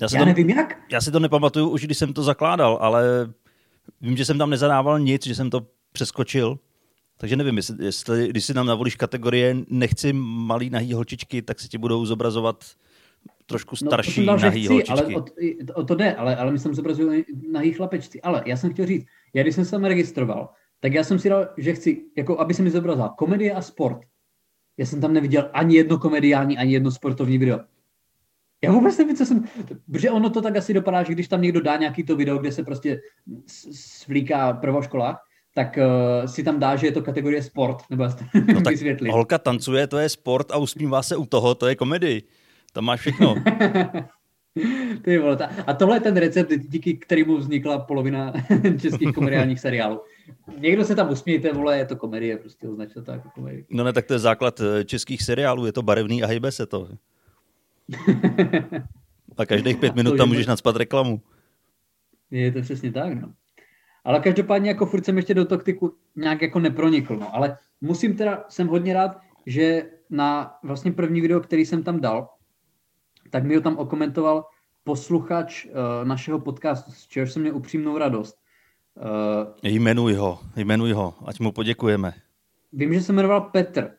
[0.00, 0.78] Já, já to, nevím jak.
[0.90, 3.32] Já si to nepamatuju už, když jsem to zakládal, ale
[4.04, 6.58] vím, že jsem tam nezadával nic, že jsem to přeskočil.
[7.16, 11.68] Takže nevím, jestli, jestli když si nám navolíš kategorie nechci malý nahý holčičky, tak se
[11.68, 12.64] ti budou zobrazovat
[13.46, 14.92] trošku starší no, to nahý chci, holčičky.
[14.92, 15.24] Ale o,
[15.74, 18.22] o, to jde, ale, ale my jsem zobrazují nahý chlapečci.
[18.22, 20.48] Ale já jsem chtěl říct, já když jsem se tam registroval,
[20.80, 23.98] tak já jsem si dal, že chci, jako aby se mi zobrazila komedie a sport.
[24.76, 27.60] Já jsem tam neviděl ani jedno komediální, ani jedno sportovní video.
[28.64, 29.44] Já vůbec nevím, co jsem...
[29.92, 32.52] Protože ono to tak asi dopadá, že když tam někdo dá nějaký to video, kde
[32.52, 33.00] se prostě
[33.72, 35.24] svlíká prvoškolách,
[35.54, 38.04] tak uh, si tam dá, že je to kategorie sport, nebo
[38.54, 39.10] no tak vysvětlit.
[39.10, 42.22] holka tancuje, to je sport a usmívá se u toho, to je komedii.
[42.72, 43.34] Tam máš všechno.
[45.02, 48.32] Ty vole, ta, a tohle je ten recept, díky kterému vznikla polovina
[48.80, 50.00] českých komediálních seriálů.
[50.58, 53.64] Někdo se tam usmějte, vole, je to komedie, prostě označte to jako komedie.
[53.70, 56.66] No ne, tak to je základ eh, českých seriálů, je to barevný a hejbe se
[56.66, 56.88] to.
[59.36, 61.22] A každých pět minut tam můžeš nadspat reklamu.
[62.30, 63.32] Je to přesně tak, no.
[64.04, 67.34] Ale každopádně jako furt jsem ještě do taktiku nějak jako nepronikl, no.
[67.34, 72.28] Ale musím teda, jsem hodně rád, že na vlastně první video, který jsem tam dal,
[73.30, 74.44] tak mi ho tam okomentoval
[74.84, 75.72] posluchač uh,
[76.04, 78.36] našeho podcastu, z čehož jsem měl upřímnou radost.
[78.96, 82.12] Uh, jmenuj ho, jmenuj ho, ať mu poděkujeme.
[82.72, 83.90] Vím, že se jmenoval Petr.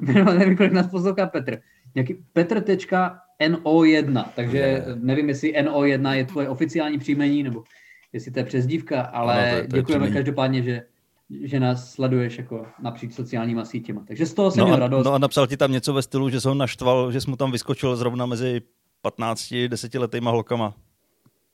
[0.38, 1.58] nevím, kolik nás poslouchá Petr.
[1.94, 7.64] Nějaký Petr.no1, takže nevím, jestli NO1 je tvoje oficiální příjmení, nebo
[8.12, 10.82] jestli to je přezdívka, ale ano, to je, to děkujeme je každopádně, že,
[11.30, 14.04] že nás sleduješ jako napříč sociálníma sítěma.
[14.06, 15.04] Takže z toho jsem no měl radost.
[15.04, 17.36] No a napsal ti tam něco ve stylu, že se ho naštval, že jsi mu
[17.36, 18.62] tam vyskočil zrovna mezi
[19.02, 20.74] 15, 10 letýma holkama.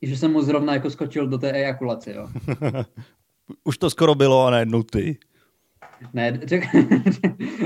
[0.03, 2.29] Že jsem mu zrovna jako skočil do té ejakulace, jo.
[3.65, 5.19] Už to skoro bylo a najednou ty.
[6.13, 6.65] Ne, řek,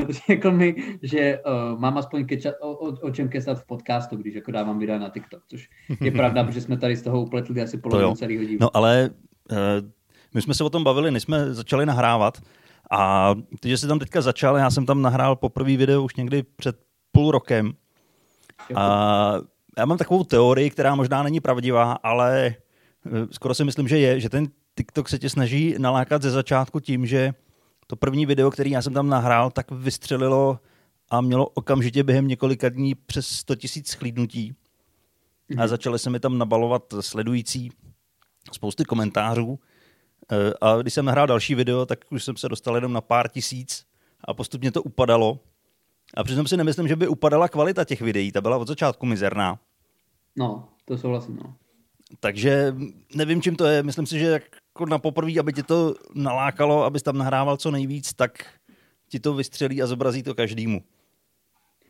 [0.28, 4.34] řekl mi, že uh, mám aspoň kečat, o, o, o čem kesat v podcastu, když
[4.34, 5.68] jako dávám videa na TikTok, což
[6.00, 8.58] je pravda, protože jsme tady z toho upletli asi polovinu celého dílu.
[8.60, 9.10] No ale
[9.50, 9.56] uh,
[10.34, 12.38] my jsme se o tom bavili, než jsme začali nahrávat.
[12.90, 16.42] A ty, že jsi tam teďka začal, já jsem tam nahrál poprvé video už někdy
[16.42, 16.76] před
[17.12, 17.72] půl rokem.
[18.74, 19.34] A
[19.78, 24.20] já mám takovou teorii, která možná není pravdivá, ale eh, skoro si myslím, že je,
[24.20, 27.32] že ten TikTok se tě snaží nalákat ze začátku tím, že
[27.92, 30.58] to první video, který já jsem tam nahrál, tak vystřelilo
[31.10, 34.54] a mělo okamžitě během několika dní přes 100 tisíc schlídnutí.
[35.50, 35.68] A mhm.
[35.68, 37.70] začaly se mi tam nabalovat sledující
[38.52, 39.58] spousty komentářů.
[40.32, 43.28] Eh, a když jsem nahrál další video, tak už jsem se dostal jenom na pár
[43.28, 43.84] tisíc
[44.24, 45.40] a postupně to upadalo.
[46.16, 49.58] A přitom si nemyslím, že by upadala kvalita těch videí, ta byla od začátku mizerná.
[50.36, 51.54] No, to souhlasím, no.
[52.20, 52.74] Takže
[53.14, 53.82] nevím, čím to je.
[53.82, 54.40] Myslím si, že
[54.74, 58.44] jako na poprvé, aby tě to nalákalo, abys tam nahrával co nejvíc, tak
[59.08, 60.82] ti to vystřelí a zobrazí to každému.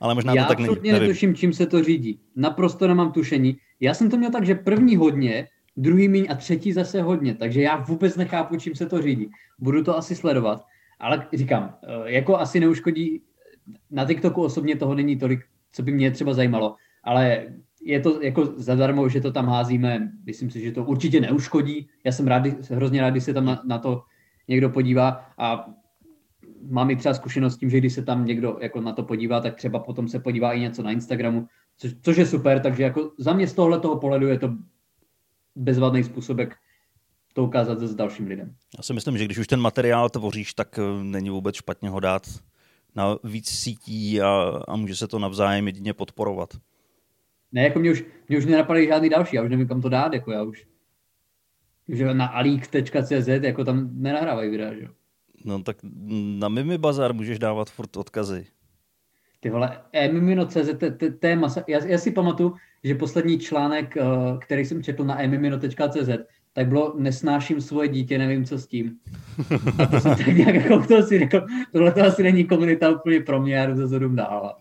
[0.00, 0.76] Ale možná Já to tak není.
[0.82, 2.20] Já netuším, čím se to řídí.
[2.36, 3.56] Naprosto nemám tušení.
[3.80, 7.62] Já jsem to měl tak, že první hodně, druhý míň a třetí zase hodně, takže
[7.62, 9.30] já vůbec nechápu, čím se to řídí.
[9.58, 10.64] Budu to asi sledovat,
[11.00, 13.22] ale říkám, eh, jako asi neuškodí,
[13.90, 15.40] na TikToku osobně toho není tolik,
[15.72, 17.46] co by mě třeba zajímalo, ale
[17.84, 21.88] je to jako zadarmo, že to tam házíme, myslím si, že to určitě neuškodí.
[22.04, 24.02] Já jsem rád, hrozně rád, když se tam na, na to
[24.48, 25.66] někdo podívá a
[26.68, 29.40] mám i třeba zkušenost s tím, že když se tam někdo jako na to podívá,
[29.40, 33.12] tak třeba potom se podívá i něco na Instagramu, což, což je super, takže jako
[33.18, 34.54] za mě z tohle toho pohledu je to
[35.56, 36.56] bezvadný způsobek
[37.32, 38.54] to ukázat s dalším lidem.
[38.76, 42.00] Já si myslím, že když už ten materiál tvoříš, tak eh, není vůbec špatně ho
[42.00, 42.22] dát
[42.94, 46.48] na víc sítí a, a může se to navzájem jedině podporovat.
[47.52, 50.12] Ne, jako mě už, mě už nenapadají žádný další, já už nevím, kam to dát,
[50.12, 50.66] jako já už.
[51.88, 54.88] Že na aleak.cz jako tam nenahrávají videa, že
[55.44, 55.76] No tak
[56.38, 58.46] na Mimi Bazar můžeš dávat furt odkazy.
[59.40, 60.70] Ty vole, emimino.cz,
[61.20, 61.64] to je masa.
[61.68, 64.04] Já, já si pamatuju, že poslední článek, eh,
[64.38, 66.08] který jsem četl na emimino.cz,
[66.52, 68.98] tak bylo nesnáším svoje dítě, nevím co s tím.
[69.78, 73.20] A to jsem tak nějak jako to si řekl, tohle to asi není komunita úplně
[73.20, 74.56] pro mě, já jdu za dál.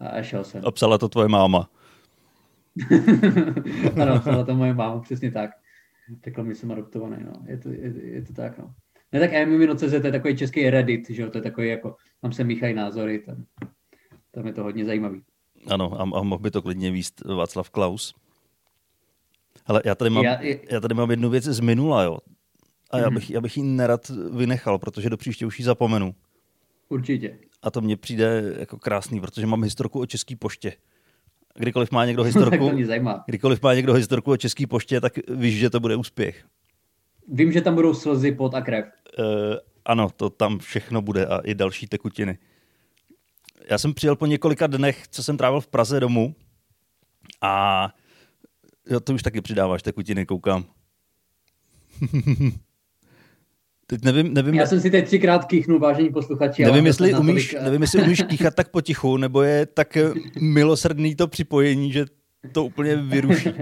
[0.00, 0.62] A šel jsem.
[0.64, 1.70] A psala to tvoje máma.
[4.02, 5.50] ano, psala to moje máma, přesně tak.
[6.20, 7.32] Takhle my jsem adoptovaný, no.
[7.46, 8.74] Je to, je, je to tak, no.
[9.12, 12.44] Ne, tak MMino.cz je takový český Reddit, že jo, to je takový jako, tam se
[12.44, 13.44] míchají názory, tam,
[14.30, 15.22] tam je to hodně zajímavý.
[15.70, 18.14] Ano, a, a mohl by to klidně víst Václav Klaus.
[19.66, 20.60] Ale já tady mám, já, je...
[20.70, 22.18] já tady mám jednu věc z minula, jo.
[22.90, 23.14] A já mhm.
[23.14, 26.14] bych, já bych ji nerad vynechal, protože do příště už ji zapomenu.
[26.88, 27.38] Určitě.
[27.62, 30.72] A to mně přijde jako krásný, protože mám historku o České poště.
[31.58, 32.70] Kdykoliv má někdo historku,
[33.26, 36.44] kdykoliv má někdo historku o České poště, tak víš, že to bude úspěch.
[37.28, 38.84] Vím, že tam budou slzy, pot a krev.
[39.18, 39.24] Uh,
[39.84, 42.38] ano, to tam všechno bude a i další tekutiny.
[43.70, 46.34] Já jsem přijel po několika dnech, co jsem trávil v Praze domů
[47.40, 47.88] a
[48.90, 50.64] jo, to už taky přidáváš tekutiny, koukám.
[53.86, 56.64] Teď nevím, nevím, Já jsem si teď třikrát kýchnul, vážení posluchači.
[56.64, 57.64] Nevím, jestli umíš, tolik...
[57.64, 59.98] nevím, jestli umíš kýchat tak potichu, nebo je tak
[60.40, 62.04] milosrdný to připojení, že
[62.52, 63.50] to úplně vyruší.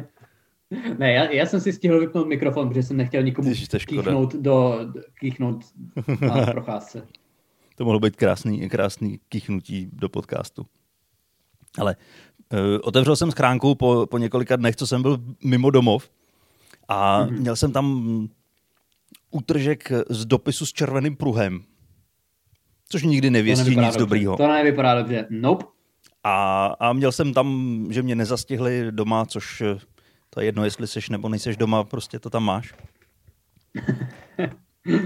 [0.99, 3.53] Ne, já, já jsem si stihl vypnout mikrofon, protože jsem nechtěl nikomu
[3.87, 4.79] kýchnout, do,
[5.21, 5.65] kýchnout
[6.21, 7.07] na procházce.
[7.77, 10.67] To mohlo být krásný, krásný kýchnutí do podcastu.
[11.79, 11.97] Ale
[12.53, 16.11] uh, otevřel jsem schránku po, po několika dnech, co jsem byl mimo domov
[16.89, 17.41] a mm-hmm.
[17.41, 18.29] měl jsem tam
[19.35, 21.61] útržek z dopisu s červeným pruhem.
[22.89, 24.37] Což nikdy nevěstí nic dobrýho.
[24.37, 25.27] To nevypadá dobře.
[25.31, 25.65] Nope.
[26.25, 29.63] A, a měl jsem tam, že mě nezastihli doma, což
[30.31, 32.75] to je jedno, jestli seš nebo nejseš doma, prostě to tam máš.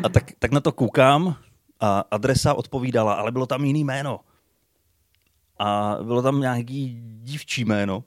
[0.03, 1.37] A tak, tak na to koukám
[1.81, 4.21] a adresa odpovídala, ale bylo tam jiný jméno.
[5.59, 8.05] A bylo tam nějaký dívčí jméno.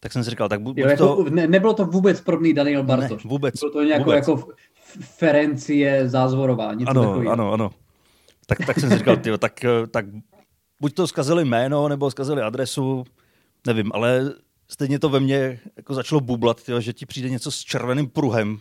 [0.00, 1.30] Tak jsem si říkal, tak buď jo, jako, to...
[1.30, 3.24] ne, nebylo to vůbec podobný Daniel Bartoš.
[3.24, 3.60] Ne, vůbec.
[3.60, 4.28] Bylo to nějak vůbec.
[4.28, 4.48] jako
[5.00, 7.32] Ferencie Zázvorová, něco ano, takového.
[7.32, 7.70] Ano, ano,
[8.46, 10.06] tak, tak jsem si říkal, tyjo, tak, tak
[10.80, 13.04] buď to zkazili jméno, nebo zkazili adresu,
[13.66, 14.32] nevím, ale
[14.68, 18.58] stejně to ve mně jako začalo bublat, tyjo, že ti přijde něco s červeným pruhem.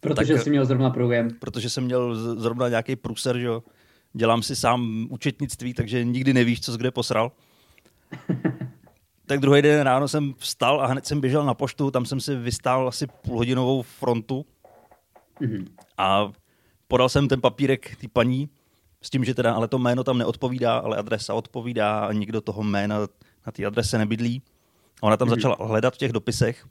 [0.00, 1.30] Protože tak, jsi měl zrovna pruhem.
[1.40, 3.62] Protože jsem měl zrovna nějaký pruser, že jo.
[4.12, 7.32] Dělám si sám účetnictví, takže nikdy nevíš, co jsi kde posral.
[9.26, 12.36] tak druhý den ráno jsem vstal a hned jsem běžel na poštu, tam jsem si
[12.36, 14.46] vystál asi půlhodinovou frontu
[15.40, 15.66] mm-hmm.
[15.98, 16.32] a
[16.88, 18.48] podal jsem ten papírek té paní
[19.02, 22.62] s tím, že teda ale to jméno tam neodpovídá, ale adresa odpovídá a nikdo toho
[22.62, 22.98] jména
[23.46, 24.42] na té adrese nebydlí.
[25.02, 25.30] A ona tam mm-hmm.
[25.30, 26.66] začala hledat v těch dopisech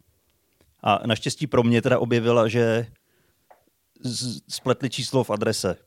[0.84, 2.88] a naštěstí pro mě teda objevila, že
[4.50, 5.78] spletli číslo v adrese.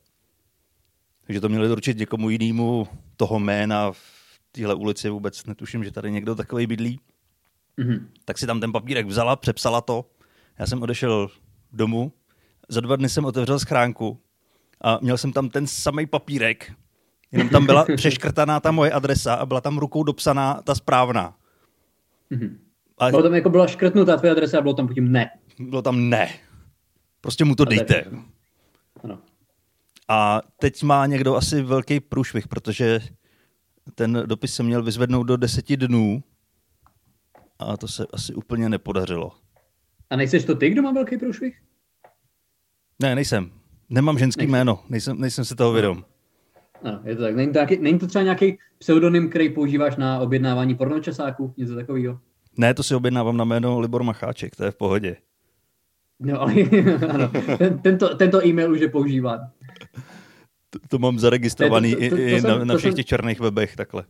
[1.25, 2.87] Takže to měli doručit někomu jinému
[3.17, 3.99] toho jména v
[4.51, 6.99] téhle ulici vůbec netuším, že tady někdo takový bydlí.
[7.77, 8.07] Mm-hmm.
[8.25, 10.05] Tak si tam ten papírek vzala, přepsala to.
[10.59, 11.29] Já jsem odešel
[11.71, 12.11] domů.
[12.69, 14.19] Za dva dny jsem otevřel schránku
[14.81, 16.73] a měl jsem tam ten samý papírek,
[17.31, 21.35] jenom tam byla přeškrtaná ta moje adresa a byla tam rukou dopsaná ta správná.
[22.31, 22.57] Mm-hmm.
[22.97, 23.09] A...
[23.09, 25.29] Bylo tam jako byla škrtnutá tvoje adresa a bylo tam potom ne.
[25.59, 26.29] Bylo tam ne.
[27.21, 28.05] Prostě mu to a dejte.
[29.03, 29.19] Ano.
[30.07, 32.99] A teď má někdo asi velký průšvih, protože
[33.95, 36.23] ten dopis se měl vyzvednout do deseti dnů
[37.59, 39.31] a to se asi úplně nepodařilo.
[40.09, 41.61] A nejseš to ty, kdo má velký průšvih?
[43.01, 43.51] Ne, nejsem.
[43.89, 44.51] Nemám ženský nejsem.
[44.51, 46.03] jméno, nejsem, nejsem si toho vědom.
[46.83, 47.35] Ano, je to tak.
[47.35, 51.53] Není to, nějaký, není to třeba nějaký pseudonym, který používáš na objednávání pornočasáků?
[51.57, 52.19] Něco takového?
[52.57, 55.15] Ne, to si objednávám na jméno Libor Macháček, to je v pohodě.
[56.19, 56.53] No, ale
[57.09, 57.31] ano,
[57.81, 59.39] tento, tento e-mail už je používán.
[60.69, 63.39] To, to mám zaregistrovaný to, to, to, to, i na, na všech jsem, těch černých
[63.39, 64.03] webech takhle.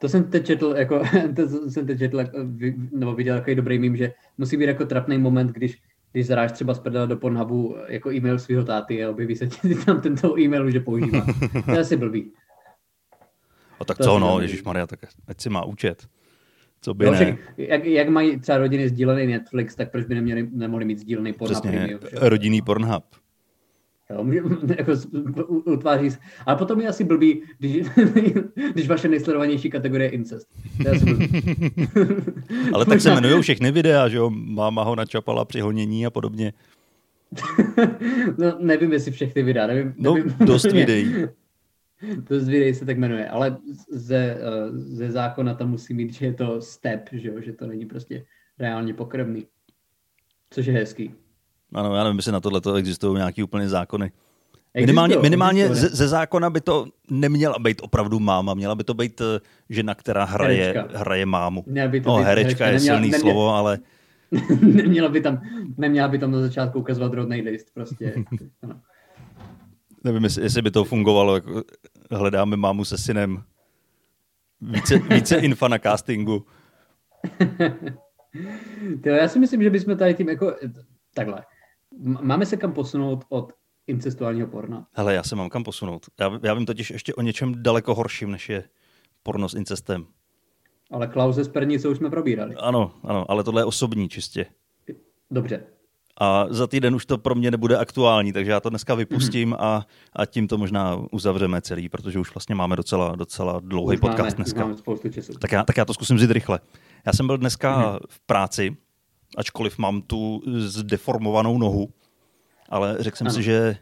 [0.00, 1.02] To jsem teď četl, jako,
[1.36, 2.38] to jsem teď četl, jako,
[2.92, 5.78] nebo viděl takový dobrý mím, že musí být jako trapný moment, když,
[6.12, 10.00] když zaráš třeba z do Pornhubu jako e-mail svého táty a objeví se ti tam
[10.00, 11.26] tento e-mail už je používá.
[11.64, 12.32] To je asi blbý.
[13.80, 16.06] A tak to co no, Ježíš Maria, tak ať si má účet.
[16.80, 17.38] Co by no, ne?
[17.56, 21.62] jak, jak mají třeba rodiny sdílený Netflix, tak proč by neměli, nemohli mít sdílený Pornhub
[21.62, 23.04] Přesně, premium, rodinný Pornhub.
[24.12, 24.26] Jo,
[24.78, 24.92] jako
[25.64, 26.18] utváří se.
[26.46, 27.86] Ale potom je asi blbý, když,
[28.72, 30.48] když vaše nejsledovanější kategorie je incest.
[30.82, 31.04] To je asi.
[32.72, 34.30] Ale tak se jmenují všechny videa, že jo?
[34.30, 36.52] Máma ho načapala při honění a podobně.
[38.38, 39.66] no, nevím, jestli všechny videa.
[39.66, 41.14] Nevím, no, nevím, dost videí.
[42.28, 43.56] dost videí se tak jmenuje, ale
[43.90, 44.38] ze, eh,
[44.72, 47.40] ze zákona tam musí mít, že je to step, že, jo?
[47.40, 48.24] že to není prostě
[48.58, 49.46] reálně pokrvný.
[50.50, 51.14] Což je hezký.
[51.74, 54.12] Ano, já nevím, jestli na tohle existují nějaký úplně zákony.
[54.74, 59.20] Minimálně, minimálně ze, ze zákona by to neměla být opravdu máma, měla by to být
[59.20, 61.64] eh, žena, která hraje, hraje mámu.
[61.88, 63.78] By to no, být herečka, herečka je neměla, silný neměla, slovo, ale...
[64.62, 65.42] neměla, by tam,
[65.76, 68.14] neměla by tam na začátku ukazovat rodný list, prostě.
[68.62, 68.80] ano.
[70.04, 71.62] Nevím, jestli, jestli by to fungovalo, jako
[72.10, 73.42] hledáme mámu se synem.
[74.60, 76.46] Více, více infa na castingu.
[79.02, 80.56] Tyjo, já si myslím, že bychom tady tím jako
[81.14, 81.42] takhle.
[82.00, 83.52] Máme se kam posunout od
[83.86, 84.86] incestuálního porna?
[84.92, 86.06] Hele, já se mám kam posunout.
[86.20, 88.64] Já, já vím totiž ještě o něčem daleko horším, než je
[89.22, 90.06] porno s incestem.
[90.90, 92.54] Ale Klause z Pernice už jsme probírali.
[92.54, 94.46] Ano, ano, ale tohle je osobní čistě.
[95.30, 95.62] Dobře.
[96.20, 99.86] A za týden už to pro mě nebude aktuální, takže já to dneska vypustím a,
[100.12, 104.18] a tím to možná uzavřeme celý, protože už vlastně máme docela, docela dlouhý už podcast
[104.18, 104.60] máme, dneska.
[104.60, 104.76] Máme.
[105.40, 106.60] Tak já, tak já to zkusím vzít rychle.
[107.06, 107.98] Já jsem byl dneska hmm.
[108.08, 108.76] v práci
[109.36, 111.88] ačkoliv mám tu zdeformovanou nohu,
[112.68, 113.34] ale řekl jsem ano.
[113.34, 113.76] si, že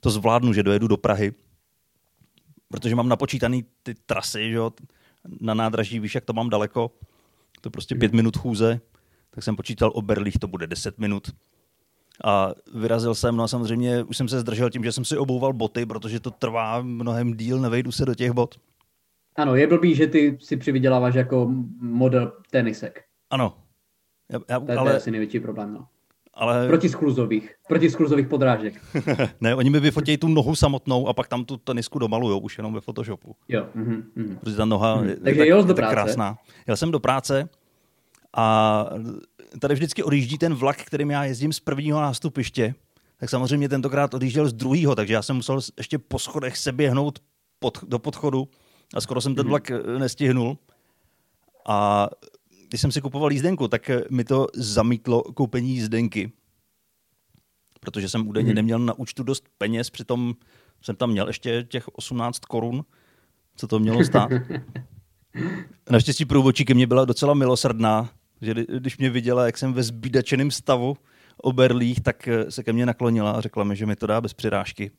[0.00, 1.32] to zvládnu, že dojedu do Prahy,
[2.68, 4.72] protože mám napočítaný ty trasy, že jo,
[5.40, 6.90] na nádraží, víš, jak to mám daleko,
[7.60, 8.80] to prostě pět minut chůze,
[9.30, 11.30] tak jsem počítal o Berlích, to bude deset minut.
[12.24, 15.52] A vyrazil jsem, no a samozřejmě už jsem se zdržel tím, že jsem si obouval
[15.52, 18.60] boty, protože to trvá mnohem díl, nevejdu se do těch bot.
[19.36, 21.48] Ano, je blbý, že ty si přivyděláváš jako
[21.80, 23.04] model tenisek.
[23.30, 23.59] Ano,
[24.30, 24.90] já, já, to, je, ale...
[24.90, 25.86] je asi největší problém, no.
[26.34, 26.68] Ale...
[26.68, 28.74] Proti skluzových, proti skluzových podrážek.
[29.40, 32.74] ne, oni mi vyfotí tu nohu samotnou a pak tam tu tenisku domalujou už jenom
[32.74, 33.36] ve Photoshopu.
[33.48, 33.66] Jo.
[33.76, 34.38] Mm-hmm, mm-hmm.
[34.38, 35.08] Protože ta noha mm-hmm.
[35.08, 35.94] je, Takže tak, jel do práce.
[35.94, 36.38] krásná.
[36.66, 37.48] Jel jsem do práce
[38.36, 38.86] a
[39.58, 42.74] tady vždycky odjíždí ten vlak, kterým já jezdím z prvního nástupiště,
[43.16, 47.18] tak samozřejmě tentokrát odjížděl z druhého, takže já jsem musel ještě po schodech se běhnout
[47.58, 48.48] pod, do podchodu
[48.94, 49.50] a skoro jsem ten mhm.
[49.50, 49.98] vlak mm-hmm.
[49.98, 50.58] nestihnul.
[51.68, 52.08] A
[52.70, 56.32] když jsem si kupoval jízdenku, tak eh, mi to zamítlo koupení jízdenky.
[57.80, 58.56] Protože jsem údajně hmm.
[58.56, 60.34] neměl na účtu dost peněz, přitom
[60.82, 62.84] jsem tam měl ještě těch 18 korun,
[63.56, 64.30] co to mělo stát.
[65.90, 68.10] Naštěstí průvodčí ke mně byla docela milosrdná,
[68.42, 70.96] Že když mě viděla, jak jsem ve zbídačeném stavu
[71.42, 74.20] o berlích, tak eh, se ke mně naklonila a řekla mi, že mi to dá
[74.20, 74.90] bez přirážky.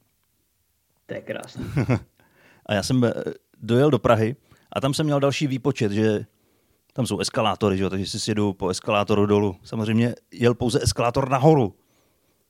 [1.06, 1.66] To je krásné.
[2.66, 3.14] a já jsem eh,
[3.62, 4.36] dojel do Prahy
[4.74, 6.26] a tam jsem měl další výpočet, že
[6.94, 9.56] tam jsou eskalátory, že jo, takže si sjedu po eskalátoru dolů.
[9.64, 11.76] Samozřejmě jel pouze eskalátor nahoru.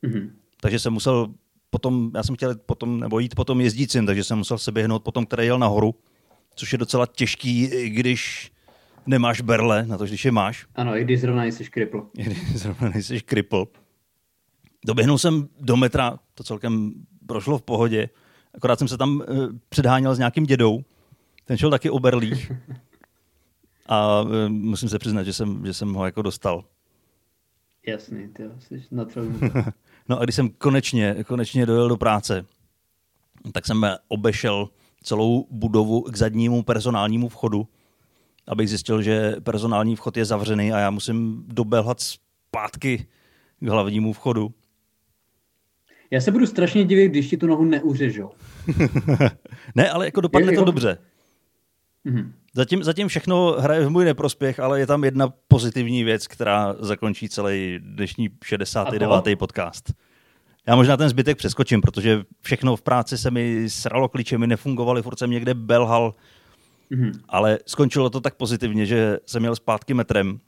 [0.04, 0.30] Mm-hmm.
[0.60, 1.28] Takže jsem musel
[1.70, 5.26] potom, já jsem chtěl potom, nebo jít potom jezdícím, takže jsem musel se běhnout potom,
[5.26, 5.94] který jel nahoru,
[6.54, 8.52] což je docela těžký, když
[9.06, 10.66] nemáš berle, na to, když je máš.
[10.74, 12.06] Ano, i když zrovna jsi kripl.
[12.18, 13.66] I když zrovna nejsi kripl.
[14.86, 16.92] Doběhnul jsem do metra, to celkem
[17.26, 18.08] prošlo v pohodě,
[18.54, 19.24] akorát jsem se tam uh,
[19.68, 20.84] předháněl s nějakým dědou,
[21.44, 22.52] ten šel taky o berlích
[23.92, 26.64] a uh, musím se přiznat, že jsem, že jsem ho jako dostal.
[27.86, 29.06] Jasný, ty jsi na
[30.08, 32.44] No a když jsem konečně, konečně dojel do práce,
[33.52, 34.68] tak jsem obešel
[35.02, 37.68] celou budovu k zadnímu personálnímu vchodu,
[38.46, 43.06] abych zjistil, že personální vchod je zavřený a já musím dobelhat zpátky
[43.60, 44.54] k hlavnímu vchodu.
[46.10, 48.30] Já se budu strašně divit, když ti tu nohu neuřežou.
[49.74, 50.64] ne, ale jako dopadne je, to jako...
[50.64, 50.98] dobře.
[52.06, 52.32] Mm-hmm.
[52.54, 57.28] Zatím, zatím všechno hraje v můj neprospěch, ale je tam jedna pozitivní věc, která zakončí
[57.28, 59.38] celý dnešní 69.
[59.38, 59.92] podcast.
[60.66, 65.18] Já možná ten zbytek přeskočím, protože všechno v práci se mi sralo klíčemi, nefungovaly, furt
[65.18, 66.14] jsem někde belhal,
[66.90, 67.20] mm-hmm.
[67.28, 70.40] ale skončilo to tak pozitivně, že jsem měl zpátky metrem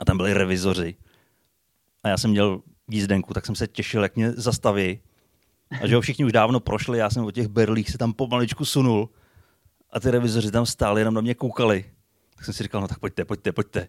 [0.00, 0.96] a tam byli revizoři.
[2.02, 5.00] A já jsem měl jízdenku, tak jsem se těšil, jak mě zastaví.
[5.82, 8.64] A že ho všichni už dávno prošli, já jsem o těch berlích se tam pomaličku
[8.64, 9.08] sunul
[9.92, 11.84] a ty revizoři tam stáli, jenom na mě koukali.
[12.36, 13.88] Tak jsem si říkal, no tak pojďte, pojďte, pojďte.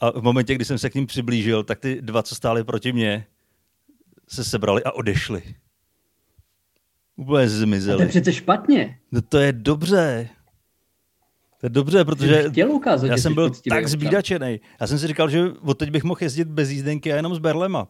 [0.00, 2.92] A v momentě, kdy jsem se k ním přiblížil, tak ty dva, co stáli proti
[2.92, 3.26] mně,
[4.28, 5.42] se sebrali a odešli.
[7.16, 7.94] Úplně zmizeli.
[7.94, 8.98] A to je přece špatně.
[9.12, 10.28] No to je dobře.
[11.60, 14.60] To je dobře, protože chtěl ukázat, já jsem byl tak zbídačený.
[14.80, 17.38] Já jsem si říkal, že od teď bych mohl jezdit bez jízdenky a jenom s
[17.38, 17.88] berlema.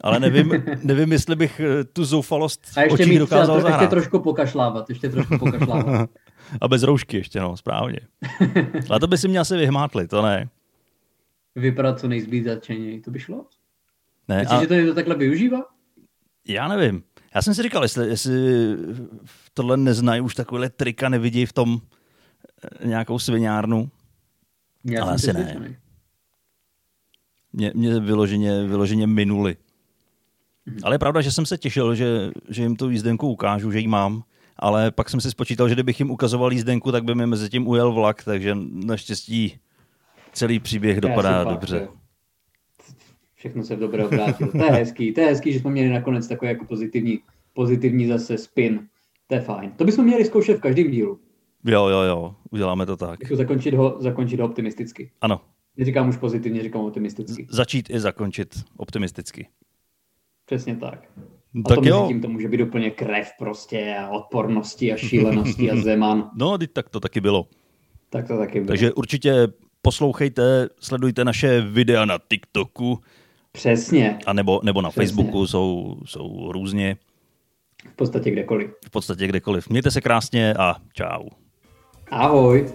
[0.00, 3.80] Ale nevím, nevím jestli bych eh, tu zoufalost a ještě očích dokázal zahrát.
[3.80, 6.10] Ještě trošku pokašlávat, ještě trošku pokašlávat.
[6.60, 8.00] A bez roušky ještě, no, správně.
[8.90, 10.48] Ale to by si mě asi vyhmátli, to ne.
[11.54, 13.46] Vypadat co nejzbídačeněji, to by šlo?
[14.28, 14.60] Ne, Myslíš, a...
[14.60, 15.58] že to někdo takhle využívá?
[16.48, 17.02] Já nevím.
[17.34, 18.34] Já jsem si říkal, jestli, jestli
[19.54, 21.80] tohle neznají už takovýhle trika, nevidí v tom
[22.82, 23.90] eh, nějakou sviňárnu.
[24.84, 25.76] Já Ale asi ne.
[27.52, 29.56] Mě, mě vyloženě, vyloženě minuli.
[30.66, 30.78] Mhm.
[30.82, 33.88] Ale je pravda, že jsem se těšil, že, že jim tu jízdenku ukážu, že ji
[33.88, 34.24] mám
[34.62, 37.68] ale pak jsem si spočítal, že kdybych jim ukazoval jízdenku, tak by mi mezi tím
[37.68, 39.58] ujel vlak, takže naštěstí
[40.32, 41.88] celý příběh dopadá pak, dobře.
[43.34, 44.52] Všechno se v dobré obrátilo.
[44.52, 47.20] To je hezký, to je hezký, že jsme měli nakonec takový jako pozitivní,
[47.52, 48.88] pozitivní zase spin.
[49.26, 49.72] To je fajn.
[49.72, 51.20] To bychom měli zkoušet v každém dílu.
[51.64, 53.32] Jo, jo, jo, uděláme to tak.
[53.32, 55.10] Zakončit ho, zakončit ho optimisticky.
[55.20, 55.40] Ano.
[55.76, 57.46] Neříkám už pozitivně, říkám optimisticky.
[57.50, 59.48] Z- začít i zakončit optimisticky.
[60.46, 61.08] Přesně tak.
[61.64, 62.04] A tak to jo.
[62.08, 66.30] tím to může být úplně krev prostě a odpornosti a šílenosti a zeman.
[66.36, 67.46] No, tak to taky bylo.
[68.10, 68.68] Tak to taky bylo.
[68.68, 69.48] Takže určitě
[69.82, 72.98] poslouchejte, sledujte naše videa na TikToku.
[73.52, 74.18] Přesně.
[74.26, 75.06] A nebo, nebo na Přesně.
[75.06, 76.96] Facebooku jsou, jsou různě.
[77.92, 78.70] V podstatě kdekoliv.
[78.86, 79.68] V podstatě kdekoliv.
[79.68, 81.28] Mějte se krásně a čau.
[82.10, 82.72] Ahoj.